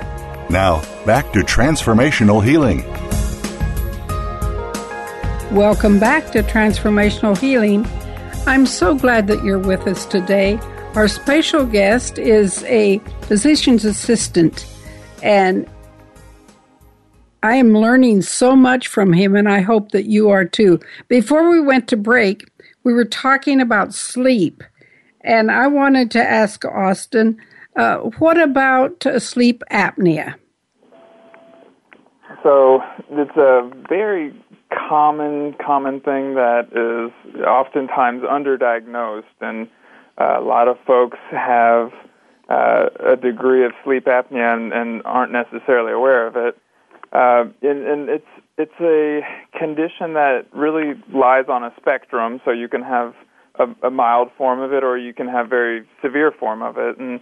[0.49, 2.83] Now, back to transformational healing.
[5.55, 7.85] Welcome back to Transformational Healing.
[8.47, 10.59] I'm so glad that you're with us today.
[10.93, 14.67] Our special guest is a physician's assistant,
[15.23, 15.67] and
[17.41, 20.79] I am learning so much from him, and I hope that you are too.
[21.07, 22.47] Before we went to break,
[22.83, 24.63] we were talking about sleep,
[25.21, 27.37] and I wanted to ask Austin,
[27.75, 30.35] uh, what about uh, sleep apnea?
[32.43, 32.79] So
[33.09, 34.39] it's a very
[34.69, 39.67] common common thing that is oftentimes underdiagnosed, and
[40.19, 41.91] uh, a lot of folks have
[42.49, 46.57] uh, a degree of sleep apnea and, and aren't necessarily aware of it.
[47.11, 49.21] Uh, and, and it's it's a
[49.57, 52.39] condition that really lies on a spectrum.
[52.45, 53.13] So you can have
[53.59, 56.97] a, a mild form of it, or you can have very severe form of it.
[56.97, 57.19] And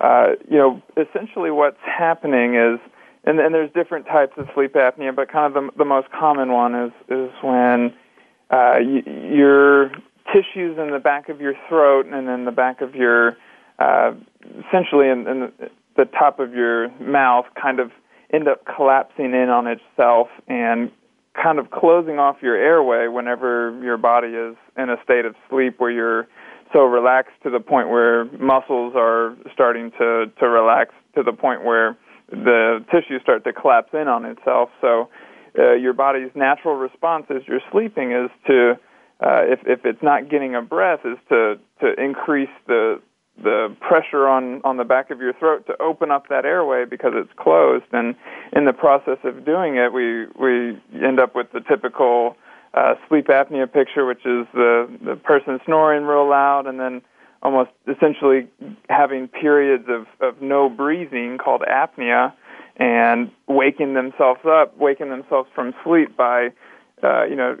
[0.00, 2.78] uh, you know, essentially, what's happening is,
[3.26, 6.52] and, and there's different types of sleep apnea, but kind of the, the most common
[6.52, 7.92] one is is when
[8.50, 9.90] uh, y- your
[10.32, 13.36] tissues in the back of your throat and in the back of your,
[13.78, 14.12] uh,
[14.66, 17.90] essentially in, in the, the top of your mouth, kind of
[18.32, 20.90] end up collapsing in on itself and
[21.40, 25.78] kind of closing off your airway whenever your body is in a state of sleep
[25.78, 26.26] where you're
[26.72, 31.64] so relaxed to the point where muscles are starting to to relax to the point
[31.64, 31.96] where
[32.30, 34.70] the tissues start to collapse in on itself.
[34.80, 35.08] So
[35.58, 38.72] uh, your body's natural response as you're sleeping is to
[39.20, 43.00] uh, if if it's not getting a breath is to to increase the
[43.42, 47.12] the pressure on on the back of your throat to open up that airway because
[47.14, 47.86] it's closed.
[47.92, 48.14] And
[48.54, 52.36] in the process of doing it we we end up with the typical
[52.74, 57.00] uh, sleep apnea picture which is the the person snoring real loud and then
[57.42, 58.48] almost essentially
[58.88, 62.32] having periods of of no breathing called apnea
[62.76, 66.48] and waking themselves up waking themselves from sleep by
[67.02, 67.56] uh, you know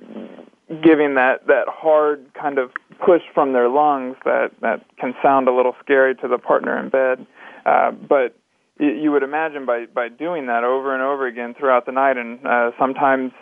[0.82, 2.70] giving that that hard kind of
[3.04, 6.88] push from their lungs that that can sound a little scary to the partner in
[6.88, 7.26] bed.
[7.64, 8.36] Uh, but
[8.78, 12.44] you would imagine by by doing that over and over again throughout the night and
[12.46, 13.32] uh, sometimes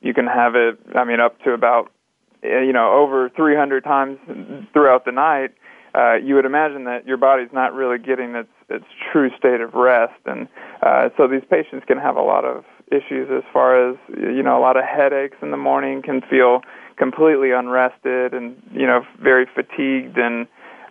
[0.00, 1.90] you can have it i mean up to about
[2.44, 4.18] uh, you know over 300 times
[4.72, 5.50] throughout the night
[5.94, 9.74] uh, you would imagine that your body's not really getting its its true state of
[9.74, 10.18] rest.
[10.26, 10.48] And
[10.82, 14.58] uh, so these patients can have a lot of issues as far as you know
[14.58, 16.60] a lot of headaches in the morning can feel
[16.96, 20.46] completely unrested and you know very fatigued and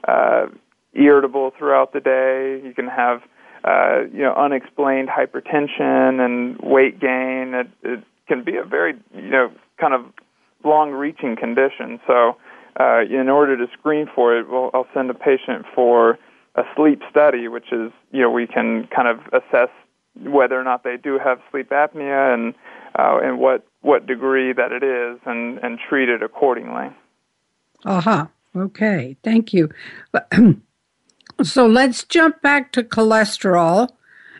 [0.08, 0.48] uh
[0.94, 2.62] irritable throughout the day.
[2.66, 3.22] You can have
[3.64, 7.54] uh you know unexplained hypertension and weight gain.
[7.54, 10.06] It, it can be a very you know kind of
[10.64, 12.00] long reaching condition.
[12.08, 12.38] So
[12.80, 16.18] uh in order to screen for it we'll, I'll send a patient for
[16.56, 19.70] a sleep study which is you know we can kind of assess
[20.22, 22.54] whether or not they do have sleep apnea and
[22.98, 26.90] uh, and what what degree that it is and and treat it accordingly.
[27.86, 28.28] Uh-huh.
[28.56, 29.18] Okay.
[29.24, 29.70] Thank you.
[31.44, 33.90] so let's jump back to cholesterol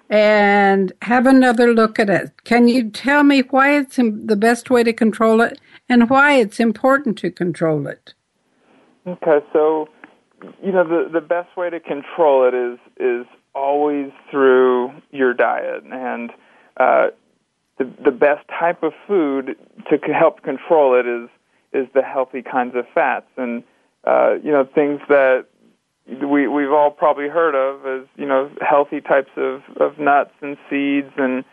[0.10, 2.32] and have another look at it.
[2.44, 5.60] Can you tell me why it's the best way to control it
[5.90, 8.14] and why it's important to control it?
[9.06, 9.90] Okay, so
[10.62, 13.26] you know the the best way to control it is is
[13.56, 16.32] always through your diet and
[16.78, 17.08] uh,
[17.78, 19.56] the the best type of food
[19.90, 21.30] to help control it is
[21.74, 23.64] is the healthy kinds of fats and
[24.06, 25.46] uh, you know things that
[26.08, 30.58] we we've all probably heard of as you know healthy types of of nuts and
[30.70, 31.44] seeds and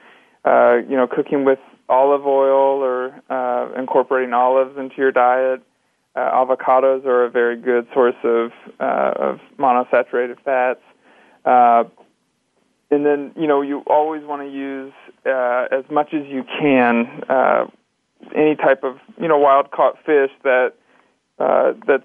[0.45, 5.63] uh, you know cooking with olive oil or uh, incorporating olives into your diet.
[6.17, 8.51] Uh, avocados are a very good source of
[8.81, 10.81] uh, of monosaturated fats.
[11.45, 11.85] Uh,
[12.91, 14.93] and then you know you always want to use
[15.25, 17.67] uh, as much as you can uh,
[18.35, 20.75] any type of you know wild caught fish that
[21.39, 22.03] uh, that's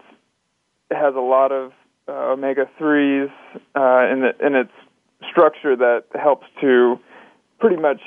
[0.91, 1.71] has a lot of
[2.07, 3.29] uh, omega threes
[3.75, 4.71] uh, in the, in its
[5.31, 6.99] structure that helps to
[7.59, 8.01] pretty much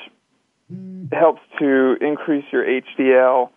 [1.11, 3.49] helps to increase your HDL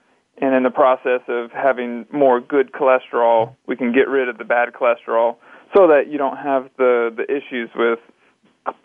[0.42, 4.44] and in the process of having more good cholesterol we can get rid of the
[4.44, 5.36] bad cholesterol
[5.74, 7.98] so that you don't have the the issues with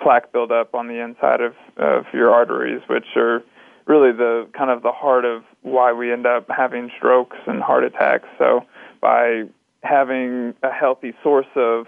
[0.01, 3.43] plaque buildup on the inside of of your arteries, which are
[3.85, 7.83] really the kind of the heart of why we end up having strokes and heart
[7.83, 8.27] attacks.
[8.37, 8.61] So
[9.01, 9.43] by
[9.83, 11.85] having a healthy source of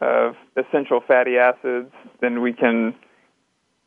[0.00, 2.94] of essential fatty acids, then we can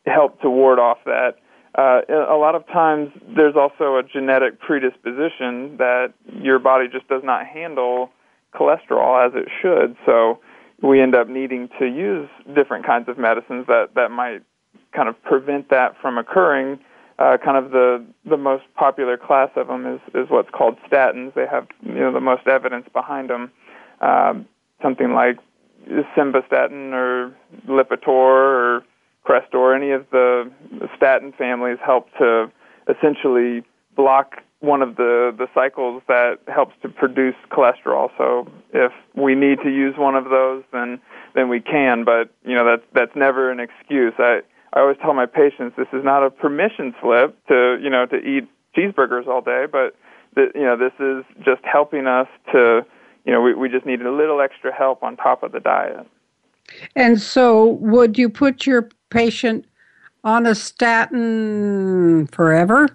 [0.05, 1.37] help to ward off that.
[1.77, 7.21] Uh, a lot of times, there's also a genetic predisposition that your body just does
[7.23, 8.09] not handle
[8.55, 9.95] cholesterol as it should.
[10.03, 10.39] So
[10.81, 14.41] we end up needing to use different kinds of medicines that that might
[14.95, 16.79] kind of prevent that from occurring.
[17.19, 21.33] Uh, kind of the the most popular class of them is is what's called statins.
[21.35, 23.51] They have you know the most evidence behind them.
[24.01, 24.47] Um,
[24.81, 25.37] something like
[26.15, 27.35] simvastatin or
[27.67, 28.83] Lipitor or
[29.27, 29.75] Crestor.
[29.75, 30.51] Any of the
[30.95, 32.51] statin families help to
[32.87, 33.63] essentially
[33.95, 38.09] block one of the the cycles that helps to produce cholesterol.
[38.17, 40.99] So if we need to use one of those, then
[41.35, 42.03] then we can.
[42.03, 44.13] But you know that's that's never an excuse.
[44.17, 44.41] I
[44.73, 48.17] I always tell my patients this is not a permission slip to you know to
[48.17, 49.95] eat cheeseburgers all day, but
[50.35, 52.85] that you know this is just helping us to
[53.25, 56.07] you know we we just need a little extra help on top of the diet.
[56.95, 59.65] And so, would you put your patient
[60.23, 62.87] on a statin forever?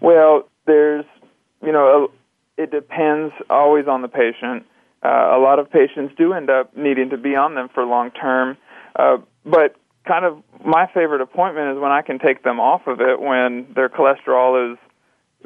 [0.00, 1.04] Well, there's,
[1.64, 2.10] you know,
[2.56, 4.64] it depends always on the patient.
[5.02, 8.10] Uh, a lot of patients do end up needing to be on them for long
[8.10, 8.56] term,
[8.96, 13.00] uh, but kind of my favorite appointment is when I can take them off of
[13.00, 14.78] it when their cholesterol is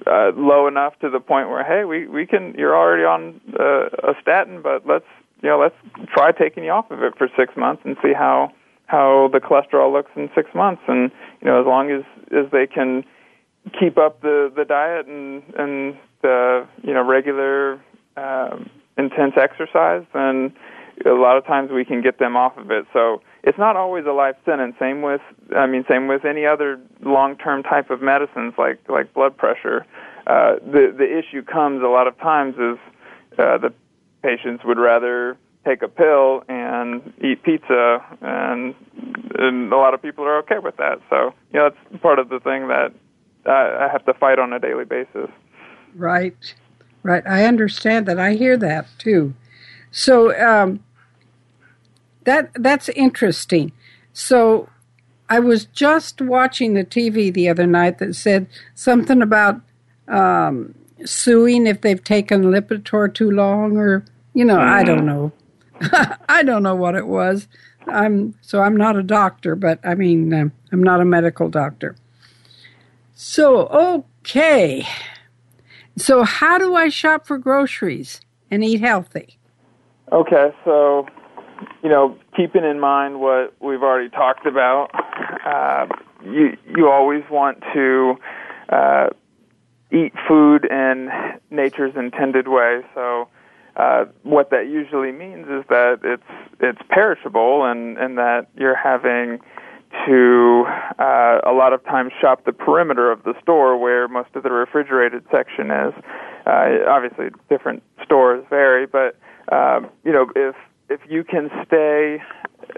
[0.07, 4.11] uh, low enough to the point where hey, we we can you're already on uh,
[4.11, 5.05] a statin, but let's
[5.43, 5.75] you know let's
[6.15, 8.51] try taking you off of it for six months and see how
[8.87, 11.11] how the cholesterol looks in six months, and
[11.41, 12.03] you know as long as
[12.33, 13.05] as they can
[13.79, 17.81] keep up the the diet and and the you know regular
[18.17, 18.69] um,
[18.99, 20.55] intense exercise, then
[21.07, 22.87] a lot of times we can get them off of it.
[22.93, 24.75] So it's not always a life sentence.
[24.79, 25.21] Same with
[25.57, 29.87] I mean same with any other long term type of medicines like like blood pressure.
[30.27, 32.79] Uh, the the issue comes a lot of times is
[33.39, 33.73] uh, the
[34.23, 38.75] patients would rather take a pill and eat pizza and
[39.39, 42.29] and a lot of people are okay with that so you know it's part of
[42.29, 42.93] the thing that
[43.47, 45.29] I have to fight on a daily basis.
[45.95, 46.55] Right,
[47.03, 47.23] right.
[47.27, 48.19] I understand that.
[48.19, 49.35] I hear that too.
[49.91, 50.83] So um,
[52.25, 53.73] that that's interesting.
[54.13, 54.69] So
[55.29, 59.61] I was just watching the TV the other night that said something about
[60.09, 64.05] um, suing if they've taken Lipitor too long, or
[64.35, 64.69] you know, mm.
[64.69, 65.33] I don't know.
[66.29, 67.49] I don't know what it was.
[67.89, 71.97] I'm so I'm not a doctor, but I mean, I'm not a medical doctor.
[73.15, 74.87] So, okay.
[75.97, 78.21] So, how do I shop for groceries
[78.51, 79.39] and eat healthy?
[80.11, 81.07] Okay, so,
[81.83, 84.91] you know, keeping in mind what we've already talked about,
[85.47, 85.87] uh,
[86.25, 88.17] you, you always want to
[88.71, 89.09] uh,
[89.91, 91.11] eat food in
[91.51, 92.81] nature's intended way.
[92.95, 93.29] So,
[93.77, 96.23] uh, what that usually means is that it's
[96.61, 99.41] it's perishable and, and that you're having
[100.07, 100.65] to
[100.99, 104.51] uh, a lot of times shop the perimeter of the store where most of the
[104.51, 105.95] refrigerated section is.
[106.47, 109.17] Uh, obviously, different stores vary, but
[109.51, 110.55] um, you know if
[110.89, 112.23] if you can stay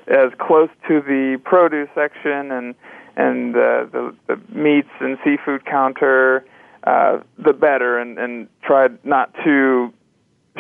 [0.08, 2.74] as close to the produce section and
[3.16, 6.44] and uh, the the meats and seafood counter,
[6.84, 9.92] uh, the better, and and try not to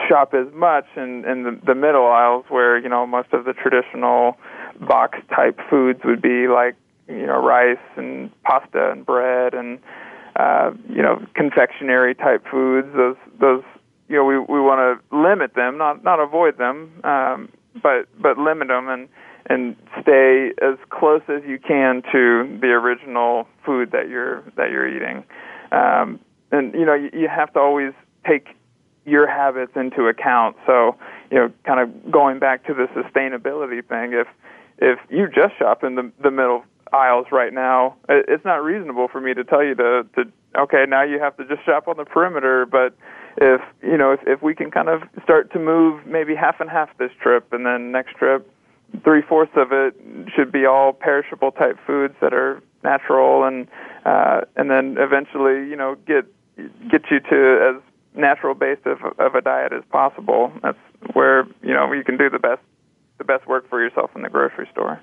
[0.08, 3.52] shop as much in in the, the middle aisles where you know most of the
[3.52, 4.36] traditional
[4.80, 6.74] box type foods would be like
[7.08, 9.78] you know rice and pasta and bread and
[10.36, 12.88] uh, you know confectionery type foods.
[12.96, 13.62] Those those
[14.08, 17.48] you know we we want to limit them, not not avoid them, um,
[17.82, 19.08] but but limit them and
[19.46, 24.88] and stay as close as you can to the original food that you're that you're
[24.88, 25.24] eating.
[25.70, 26.18] Um,
[26.50, 27.92] and you know you, you have to always
[28.26, 28.48] take
[29.04, 30.56] your habits into account.
[30.66, 30.96] So
[31.30, 34.26] you know, kind of going back to the sustainability thing, if
[34.78, 39.20] if you just shop in the the middle aisles right now, it's not reasonable for
[39.20, 42.04] me to tell you to to okay now you have to just shop on the
[42.04, 42.66] perimeter.
[42.66, 42.94] But
[43.36, 46.70] if you know if if we can kind of start to move maybe half and
[46.70, 48.50] half this trip, and then next trip
[49.02, 49.94] three fourths of it
[50.34, 53.66] should be all perishable type foods that are natural, and
[54.04, 56.26] uh, and then eventually you know get
[56.90, 57.82] get you to as
[58.14, 60.52] natural based of, of a diet as possible.
[60.62, 60.78] That's
[61.12, 62.62] where you know you can do the best
[63.18, 65.00] the best work for yourself in the grocery store.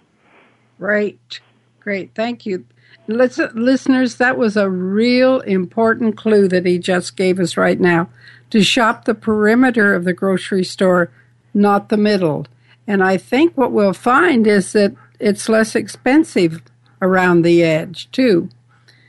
[0.80, 1.40] Great,
[1.80, 2.66] great, thank you.
[3.08, 8.10] Listen, listeners, that was a real important clue that he just gave us right now
[8.50, 11.10] to shop the perimeter of the grocery store,
[11.54, 12.46] not the middle.
[12.88, 16.62] And I think what we'll find is that it's less expensive
[17.02, 18.50] around the edge, too.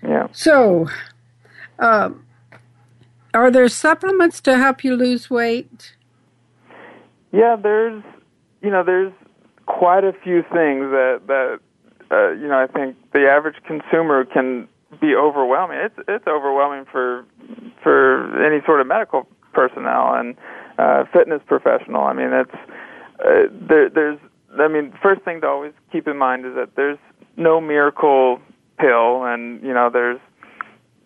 [0.03, 0.29] Yeah.
[0.33, 0.89] So,
[1.79, 2.11] uh,
[3.35, 5.97] are there supplements to help you lose weight?
[7.33, 8.03] Yeah, there's
[8.63, 9.13] you know, there's
[9.67, 11.59] quite a few things that that
[12.11, 14.69] uh, you know I think the average consumer can
[15.01, 15.79] be overwhelming.
[15.79, 17.25] It's it's overwhelming for
[17.83, 20.37] for any sort of medical personnel, and
[20.79, 22.05] uh, fitness professional.
[22.05, 22.55] I mean, it's
[23.21, 24.19] uh, there, there's.
[24.61, 26.99] I mean, first thing to always keep in mind is that there's
[27.37, 28.39] no miracle
[28.79, 30.21] pill, and you know, there's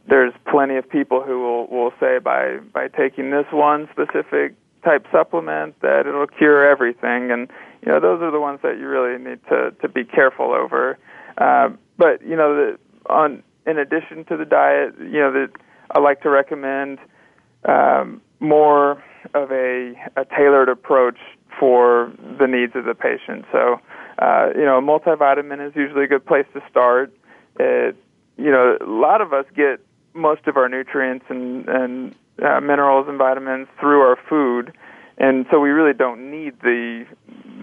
[0.08, 4.54] there's plenty of people who will will say by by taking this one specific
[4.84, 7.48] type supplement that it'll cure everything, and
[7.82, 10.98] you know, those are the ones that you really need to to be careful over.
[11.38, 12.78] Uh, but you know, the,
[13.12, 15.50] on in addition to the diet, you know, that
[15.90, 16.98] I like to recommend
[17.68, 19.02] um, more
[19.34, 21.18] of a, a tailored approach
[21.58, 23.44] for the needs of the patient.
[23.50, 23.80] So,
[24.18, 27.12] uh, you know, a multivitamin is usually a good place to start.
[27.58, 27.96] It,
[28.36, 29.80] you know, a lot of us get
[30.16, 34.72] most of our nutrients and, and uh, minerals and vitamins through our food,
[35.18, 37.06] and so we really don't need the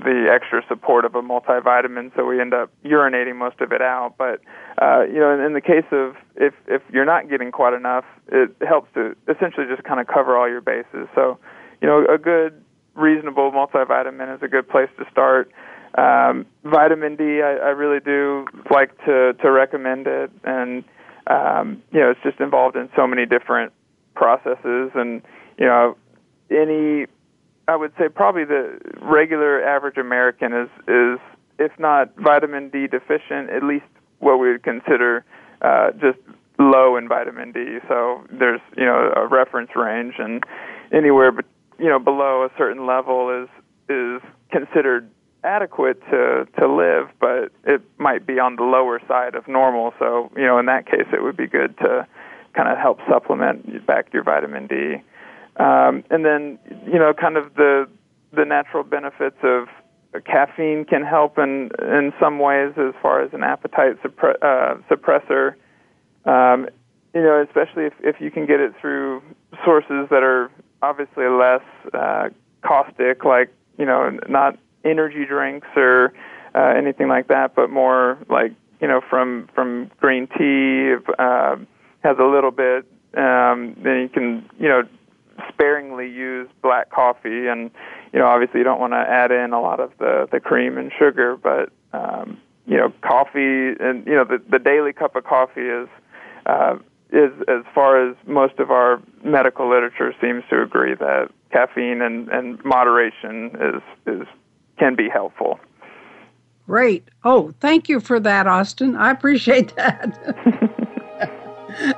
[0.04, 4.16] the extra support of a multivitamin, so we end up urinating most of it out.
[4.18, 4.42] But
[4.82, 8.06] uh, you know, in, in the case of if if you're not getting quite enough,
[8.30, 11.08] it helps to essentially just kind of cover all your bases.
[11.16, 11.38] So,
[11.82, 12.62] you know, a good
[12.96, 15.52] reasonable multivitamin is a good place to start.
[15.96, 20.84] Um, vitamin D, I, I really do like to to recommend it, and
[21.28, 23.72] um, you know, it's just involved in so many different
[24.16, 25.22] processes, and
[25.58, 25.98] you know,
[26.52, 27.08] any
[27.68, 31.20] I would say probably the regular average American is is
[31.60, 33.86] if not vitamin D deficient, at least
[34.20, 35.24] what we would consider
[35.62, 36.20] uh, just
[36.60, 37.80] low in vitamin D.
[37.88, 40.44] So there's you know a reference range, and
[40.92, 41.46] anywhere but
[41.80, 43.50] you know below a certain level is
[43.90, 44.22] is
[44.52, 45.10] considered
[45.44, 49.94] adequate to to live, but it might be on the lower side of normal.
[50.00, 52.08] So you know in that case, it would be good to
[52.54, 54.96] kind of help supplement back your vitamin D.
[55.58, 57.88] Um, and then, you know, kind of the
[58.36, 59.68] the natural benefits of
[60.26, 65.54] caffeine can help in in some ways as far as an appetite suppre- uh, suppressor.
[66.26, 66.68] Um,
[67.14, 69.22] you know, especially if if you can get it through
[69.64, 70.50] sources that are
[70.82, 71.62] obviously less
[71.94, 72.30] uh,
[72.62, 76.14] caustic, like you know, not energy drinks or
[76.56, 78.52] uh, anything like that, but more like
[78.84, 81.56] you know, from from green tea uh,
[82.04, 82.86] has a little bit.
[83.16, 84.84] Um, then you can you know
[85.54, 87.72] sparingly use black coffee, and
[88.12, 90.78] you know, obviously, you don't want to add in a lot of the the cream
[90.78, 95.24] and sugar, but um, you know, coffee and you know, the the daily cup of
[95.24, 95.88] coffee is.
[96.46, 96.76] Uh,
[97.14, 102.28] is as far as most of our medical literature seems to agree that caffeine and,
[102.30, 104.28] and moderation is is
[104.78, 105.60] can be helpful.
[106.68, 107.08] Great.
[107.24, 108.96] Oh, thank you for that, Austin.
[108.96, 110.70] I appreciate that.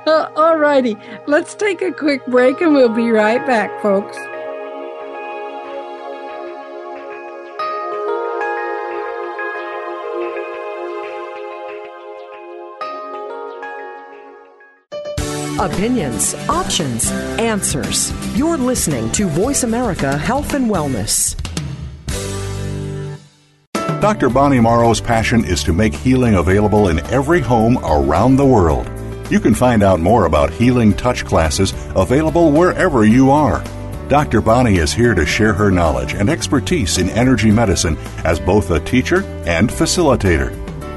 [0.06, 0.96] Uh, all righty.
[1.26, 4.16] Let's take a quick break and we'll be right back, folks.
[15.58, 18.12] Opinions, options, answers.
[18.36, 21.34] You're listening to Voice America Health and Wellness.
[24.00, 24.28] Dr.
[24.28, 28.90] Bonnie Morrow's passion is to make healing available in every home around the world.
[29.30, 33.64] You can find out more about healing touch classes available wherever you are.
[34.08, 34.42] Dr.
[34.42, 38.80] Bonnie is here to share her knowledge and expertise in energy medicine as both a
[38.80, 40.50] teacher and facilitator.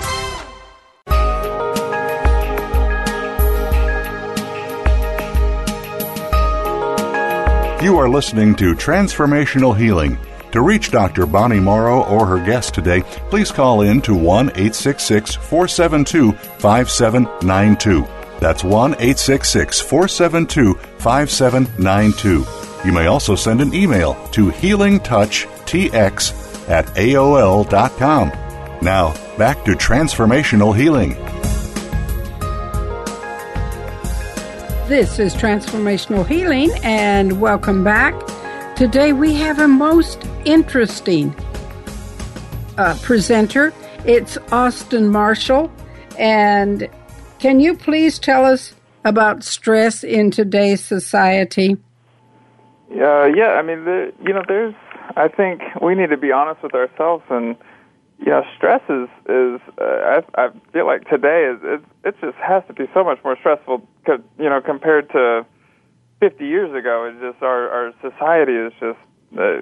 [7.81, 10.19] You are listening to Transformational Healing.
[10.51, 11.25] To reach Dr.
[11.25, 13.01] Bonnie Morrow or her guest today,
[13.31, 18.07] please call in to 1 866 472 5792.
[18.39, 22.45] That's 1 866 472 5792.
[22.85, 28.29] You may also send an email to healingtouchtx at aol.com.
[28.83, 31.15] Now, back to transformational healing.
[34.91, 38.13] This is Transformational Healing, and welcome back.
[38.75, 41.33] Today we have a most interesting
[42.77, 43.73] uh, presenter.
[44.05, 45.71] It's Austin Marshall.
[46.19, 46.89] And
[47.39, 48.75] can you please tell us
[49.05, 51.77] about stress in today's society?
[52.91, 54.75] Uh, yeah, I mean, the, you know, there's,
[55.15, 57.55] I think we need to be honest with ourselves and
[58.27, 62.63] know, stress is is uh, I, I feel like today is it, it just has
[62.67, 65.45] to be so much more stressful, co- you know, compared to
[66.19, 67.11] 50 years ago.
[67.11, 68.99] It's just our our society is just
[69.37, 69.61] uh,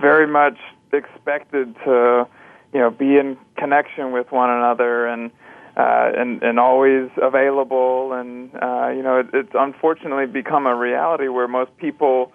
[0.00, 0.58] very much
[0.92, 2.26] expected to,
[2.72, 5.30] you know, be in connection with one another and
[5.76, 8.12] uh, and and always available.
[8.12, 12.32] And uh, you know, it, it's unfortunately become a reality where most people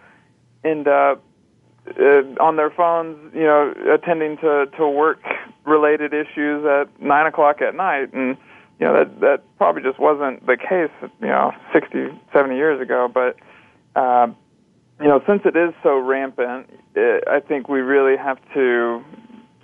[0.66, 1.24] end up
[1.88, 5.20] uh, on their phones, you know, attending to to work
[5.66, 8.38] related issues at nine o'clock at night, and
[8.80, 13.10] you know that that probably just wasn't the case, you know, sixty, seventy years ago.
[13.12, 13.38] But
[14.00, 14.28] uh,
[15.00, 19.04] you know, since it is so rampant, it, I think we really have to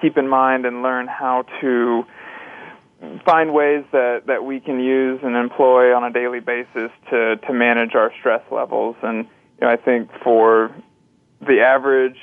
[0.01, 2.03] keep in mind and learn how to
[3.25, 7.53] find ways that, that we can use and employ on a daily basis to, to
[7.53, 8.95] manage our stress levels.
[9.03, 9.25] And
[9.59, 10.75] you know, I think for
[11.45, 12.17] the average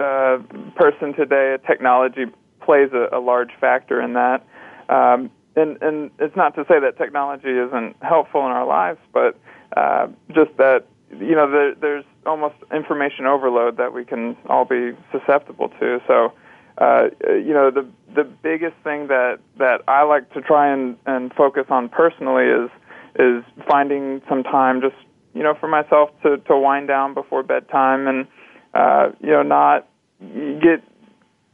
[0.00, 0.38] uh,
[0.76, 2.26] person today, technology
[2.60, 4.46] plays a, a large factor in that.
[4.88, 9.38] Um, and, and it's not to say that technology isn't helpful in our lives, but
[9.76, 14.92] uh, just that you know there, there's almost information overload that we can all be
[15.10, 16.00] susceptible to.
[16.06, 16.32] So,
[16.78, 21.32] uh, you know, the the biggest thing that that I like to try and, and
[21.34, 22.70] focus on personally is
[23.18, 24.96] is finding some time just
[25.34, 28.26] you know for myself to to wind down before bedtime and
[28.74, 29.86] uh, you know, not
[30.20, 30.82] get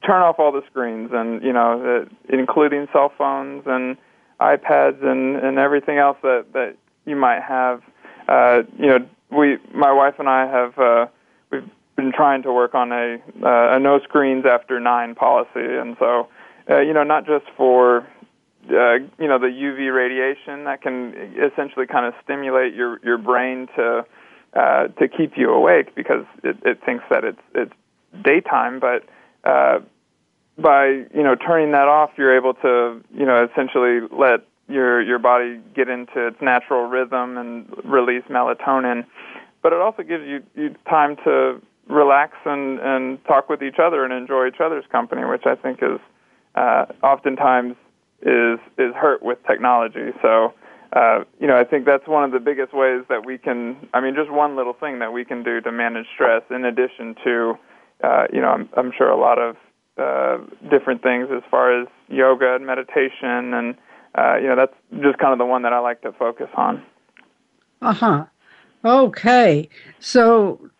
[0.07, 3.97] turn off all the screens and you know, uh, including cell phones and
[4.41, 7.83] iPads and and everything else that that you might have.
[8.29, 11.07] Uh, you know, we, my wife and I have uh,
[11.51, 15.97] we've been trying to work on a uh, a no screens after nine policy, and
[15.99, 16.29] so
[16.69, 18.07] uh, you know, not just for
[18.71, 23.69] uh, you know the UV radiation that can essentially kind of stimulate your your brain
[23.77, 24.05] to
[24.55, 27.73] uh, to keep you awake because it, it thinks that it's it's
[28.23, 28.81] daytime.
[28.81, 29.05] But
[29.45, 29.81] uh,
[30.59, 35.19] by you know turning that off, you're able to you know essentially let your your
[35.19, 39.05] body get into its natural rhythm and release melatonin.
[39.63, 44.05] But it also gives you, you time to relax and, and talk with each other
[44.05, 45.99] and enjoy each other's company, which I think is
[46.55, 47.77] uh, oftentimes
[48.23, 50.13] is is hurt with technology.
[50.23, 50.55] So
[50.95, 53.89] uh, you know, I think that's one of the biggest ways that we can.
[53.93, 57.17] I mean, just one little thing that we can do to manage stress, in addition
[57.25, 57.55] to,
[58.05, 59.57] uh, you know, I'm, I'm sure a lot of
[59.99, 60.39] uh,
[60.71, 63.75] different things as far as yoga and meditation, and
[64.15, 66.83] uh, you know, that's just kind of the one that I like to focus on.
[67.83, 68.25] Uh huh.
[68.85, 69.69] Okay,
[69.99, 70.71] so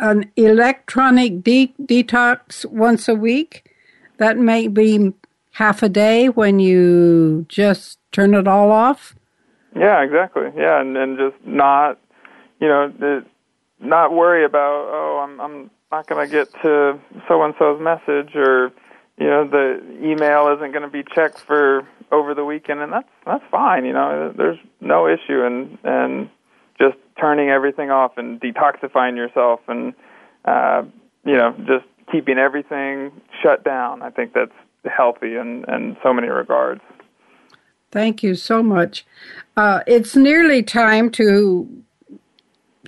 [0.00, 3.70] an electronic de- detox once a week.
[4.18, 5.12] That may be
[5.56, 9.14] half a day when you just turn it all off?
[9.74, 10.50] Yeah, exactly.
[10.54, 11.98] Yeah, and and just not,
[12.60, 13.24] you know,
[13.80, 18.34] not worry about oh, I'm I'm not going to get to so and so's message
[18.34, 18.70] or
[19.18, 23.08] you know the email isn't going to be checked for over the weekend and that's
[23.24, 26.28] that's fine you know there's no issue and and
[26.78, 29.94] just turning everything off and detoxifying yourself and
[30.44, 30.82] uh
[31.24, 33.10] you know just keeping everything
[33.42, 34.52] shut down i think that's
[34.90, 36.80] healthy in in so many regards
[37.96, 39.06] Thank you so much.
[39.56, 41.82] Uh, it's nearly time to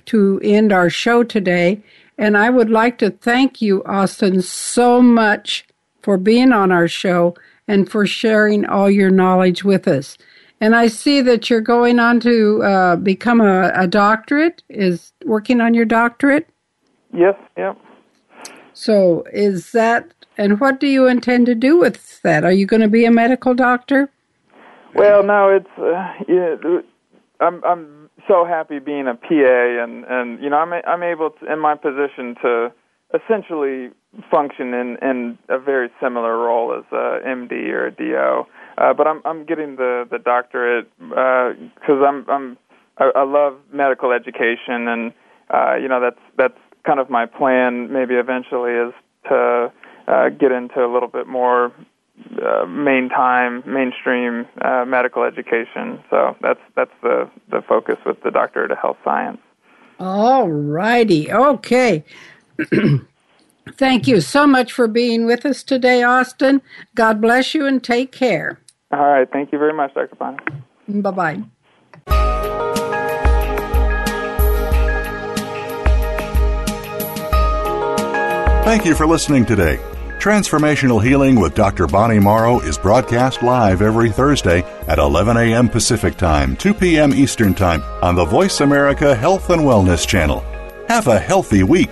[0.05, 1.81] to end our show today,
[2.17, 5.65] and I would like to thank you, Austin, so much
[6.01, 7.35] for being on our show
[7.67, 10.17] and for sharing all your knowledge with us.
[10.61, 14.63] And I see that you're going on to uh, become a, a doctorate.
[14.69, 16.47] Is working on your doctorate?
[17.13, 17.35] Yes.
[17.57, 17.77] Yep.
[18.73, 20.13] So is that?
[20.39, 22.45] And what do you intend to do with that?
[22.45, 24.09] Are you going to be a medical doctor?
[24.95, 26.55] Well, no, it's uh, yeah,
[27.41, 31.51] I'm I'm so happy being a PA, and and you know I'm I'm able to,
[31.51, 32.71] in my position to
[33.13, 33.89] essentially
[34.31, 38.47] function in in a very similar role as a MD or a DO.
[38.77, 42.57] Uh, but I'm I'm getting the the doctorate because uh, I'm I'm
[42.97, 45.11] I, I love medical education, and
[45.53, 47.91] uh, you know that's that's kind of my plan.
[47.91, 48.93] Maybe eventually is
[49.27, 49.71] to
[50.09, 51.71] uh, get into a little bit more
[52.41, 55.99] uh, main time mainstream uh, medical education.
[56.09, 59.39] So that's that's the the focus with the doctorate of health science.
[59.99, 62.03] All righty, okay.
[63.77, 66.61] Thank you so much for being with us today, Austin.
[66.95, 68.59] God bless you and take care.
[68.91, 69.29] All right.
[69.31, 70.15] Thank you very much, Dr.
[70.15, 70.39] Bonnie.
[70.87, 71.43] Bye bye.
[78.65, 79.79] Thank you for listening today.
[80.19, 81.87] Transformational Healing with Dr.
[81.87, 85.69] Bonnie Morrow is broadcast live every Thursday at 11 a.m.
[85.69, 87.13] Pacific Time, 2 p.m.
[87.13, 90.43] Eastern Time on the Voice America Health and Wellness Channel.
[90.89, 91.91] Have a healthy week.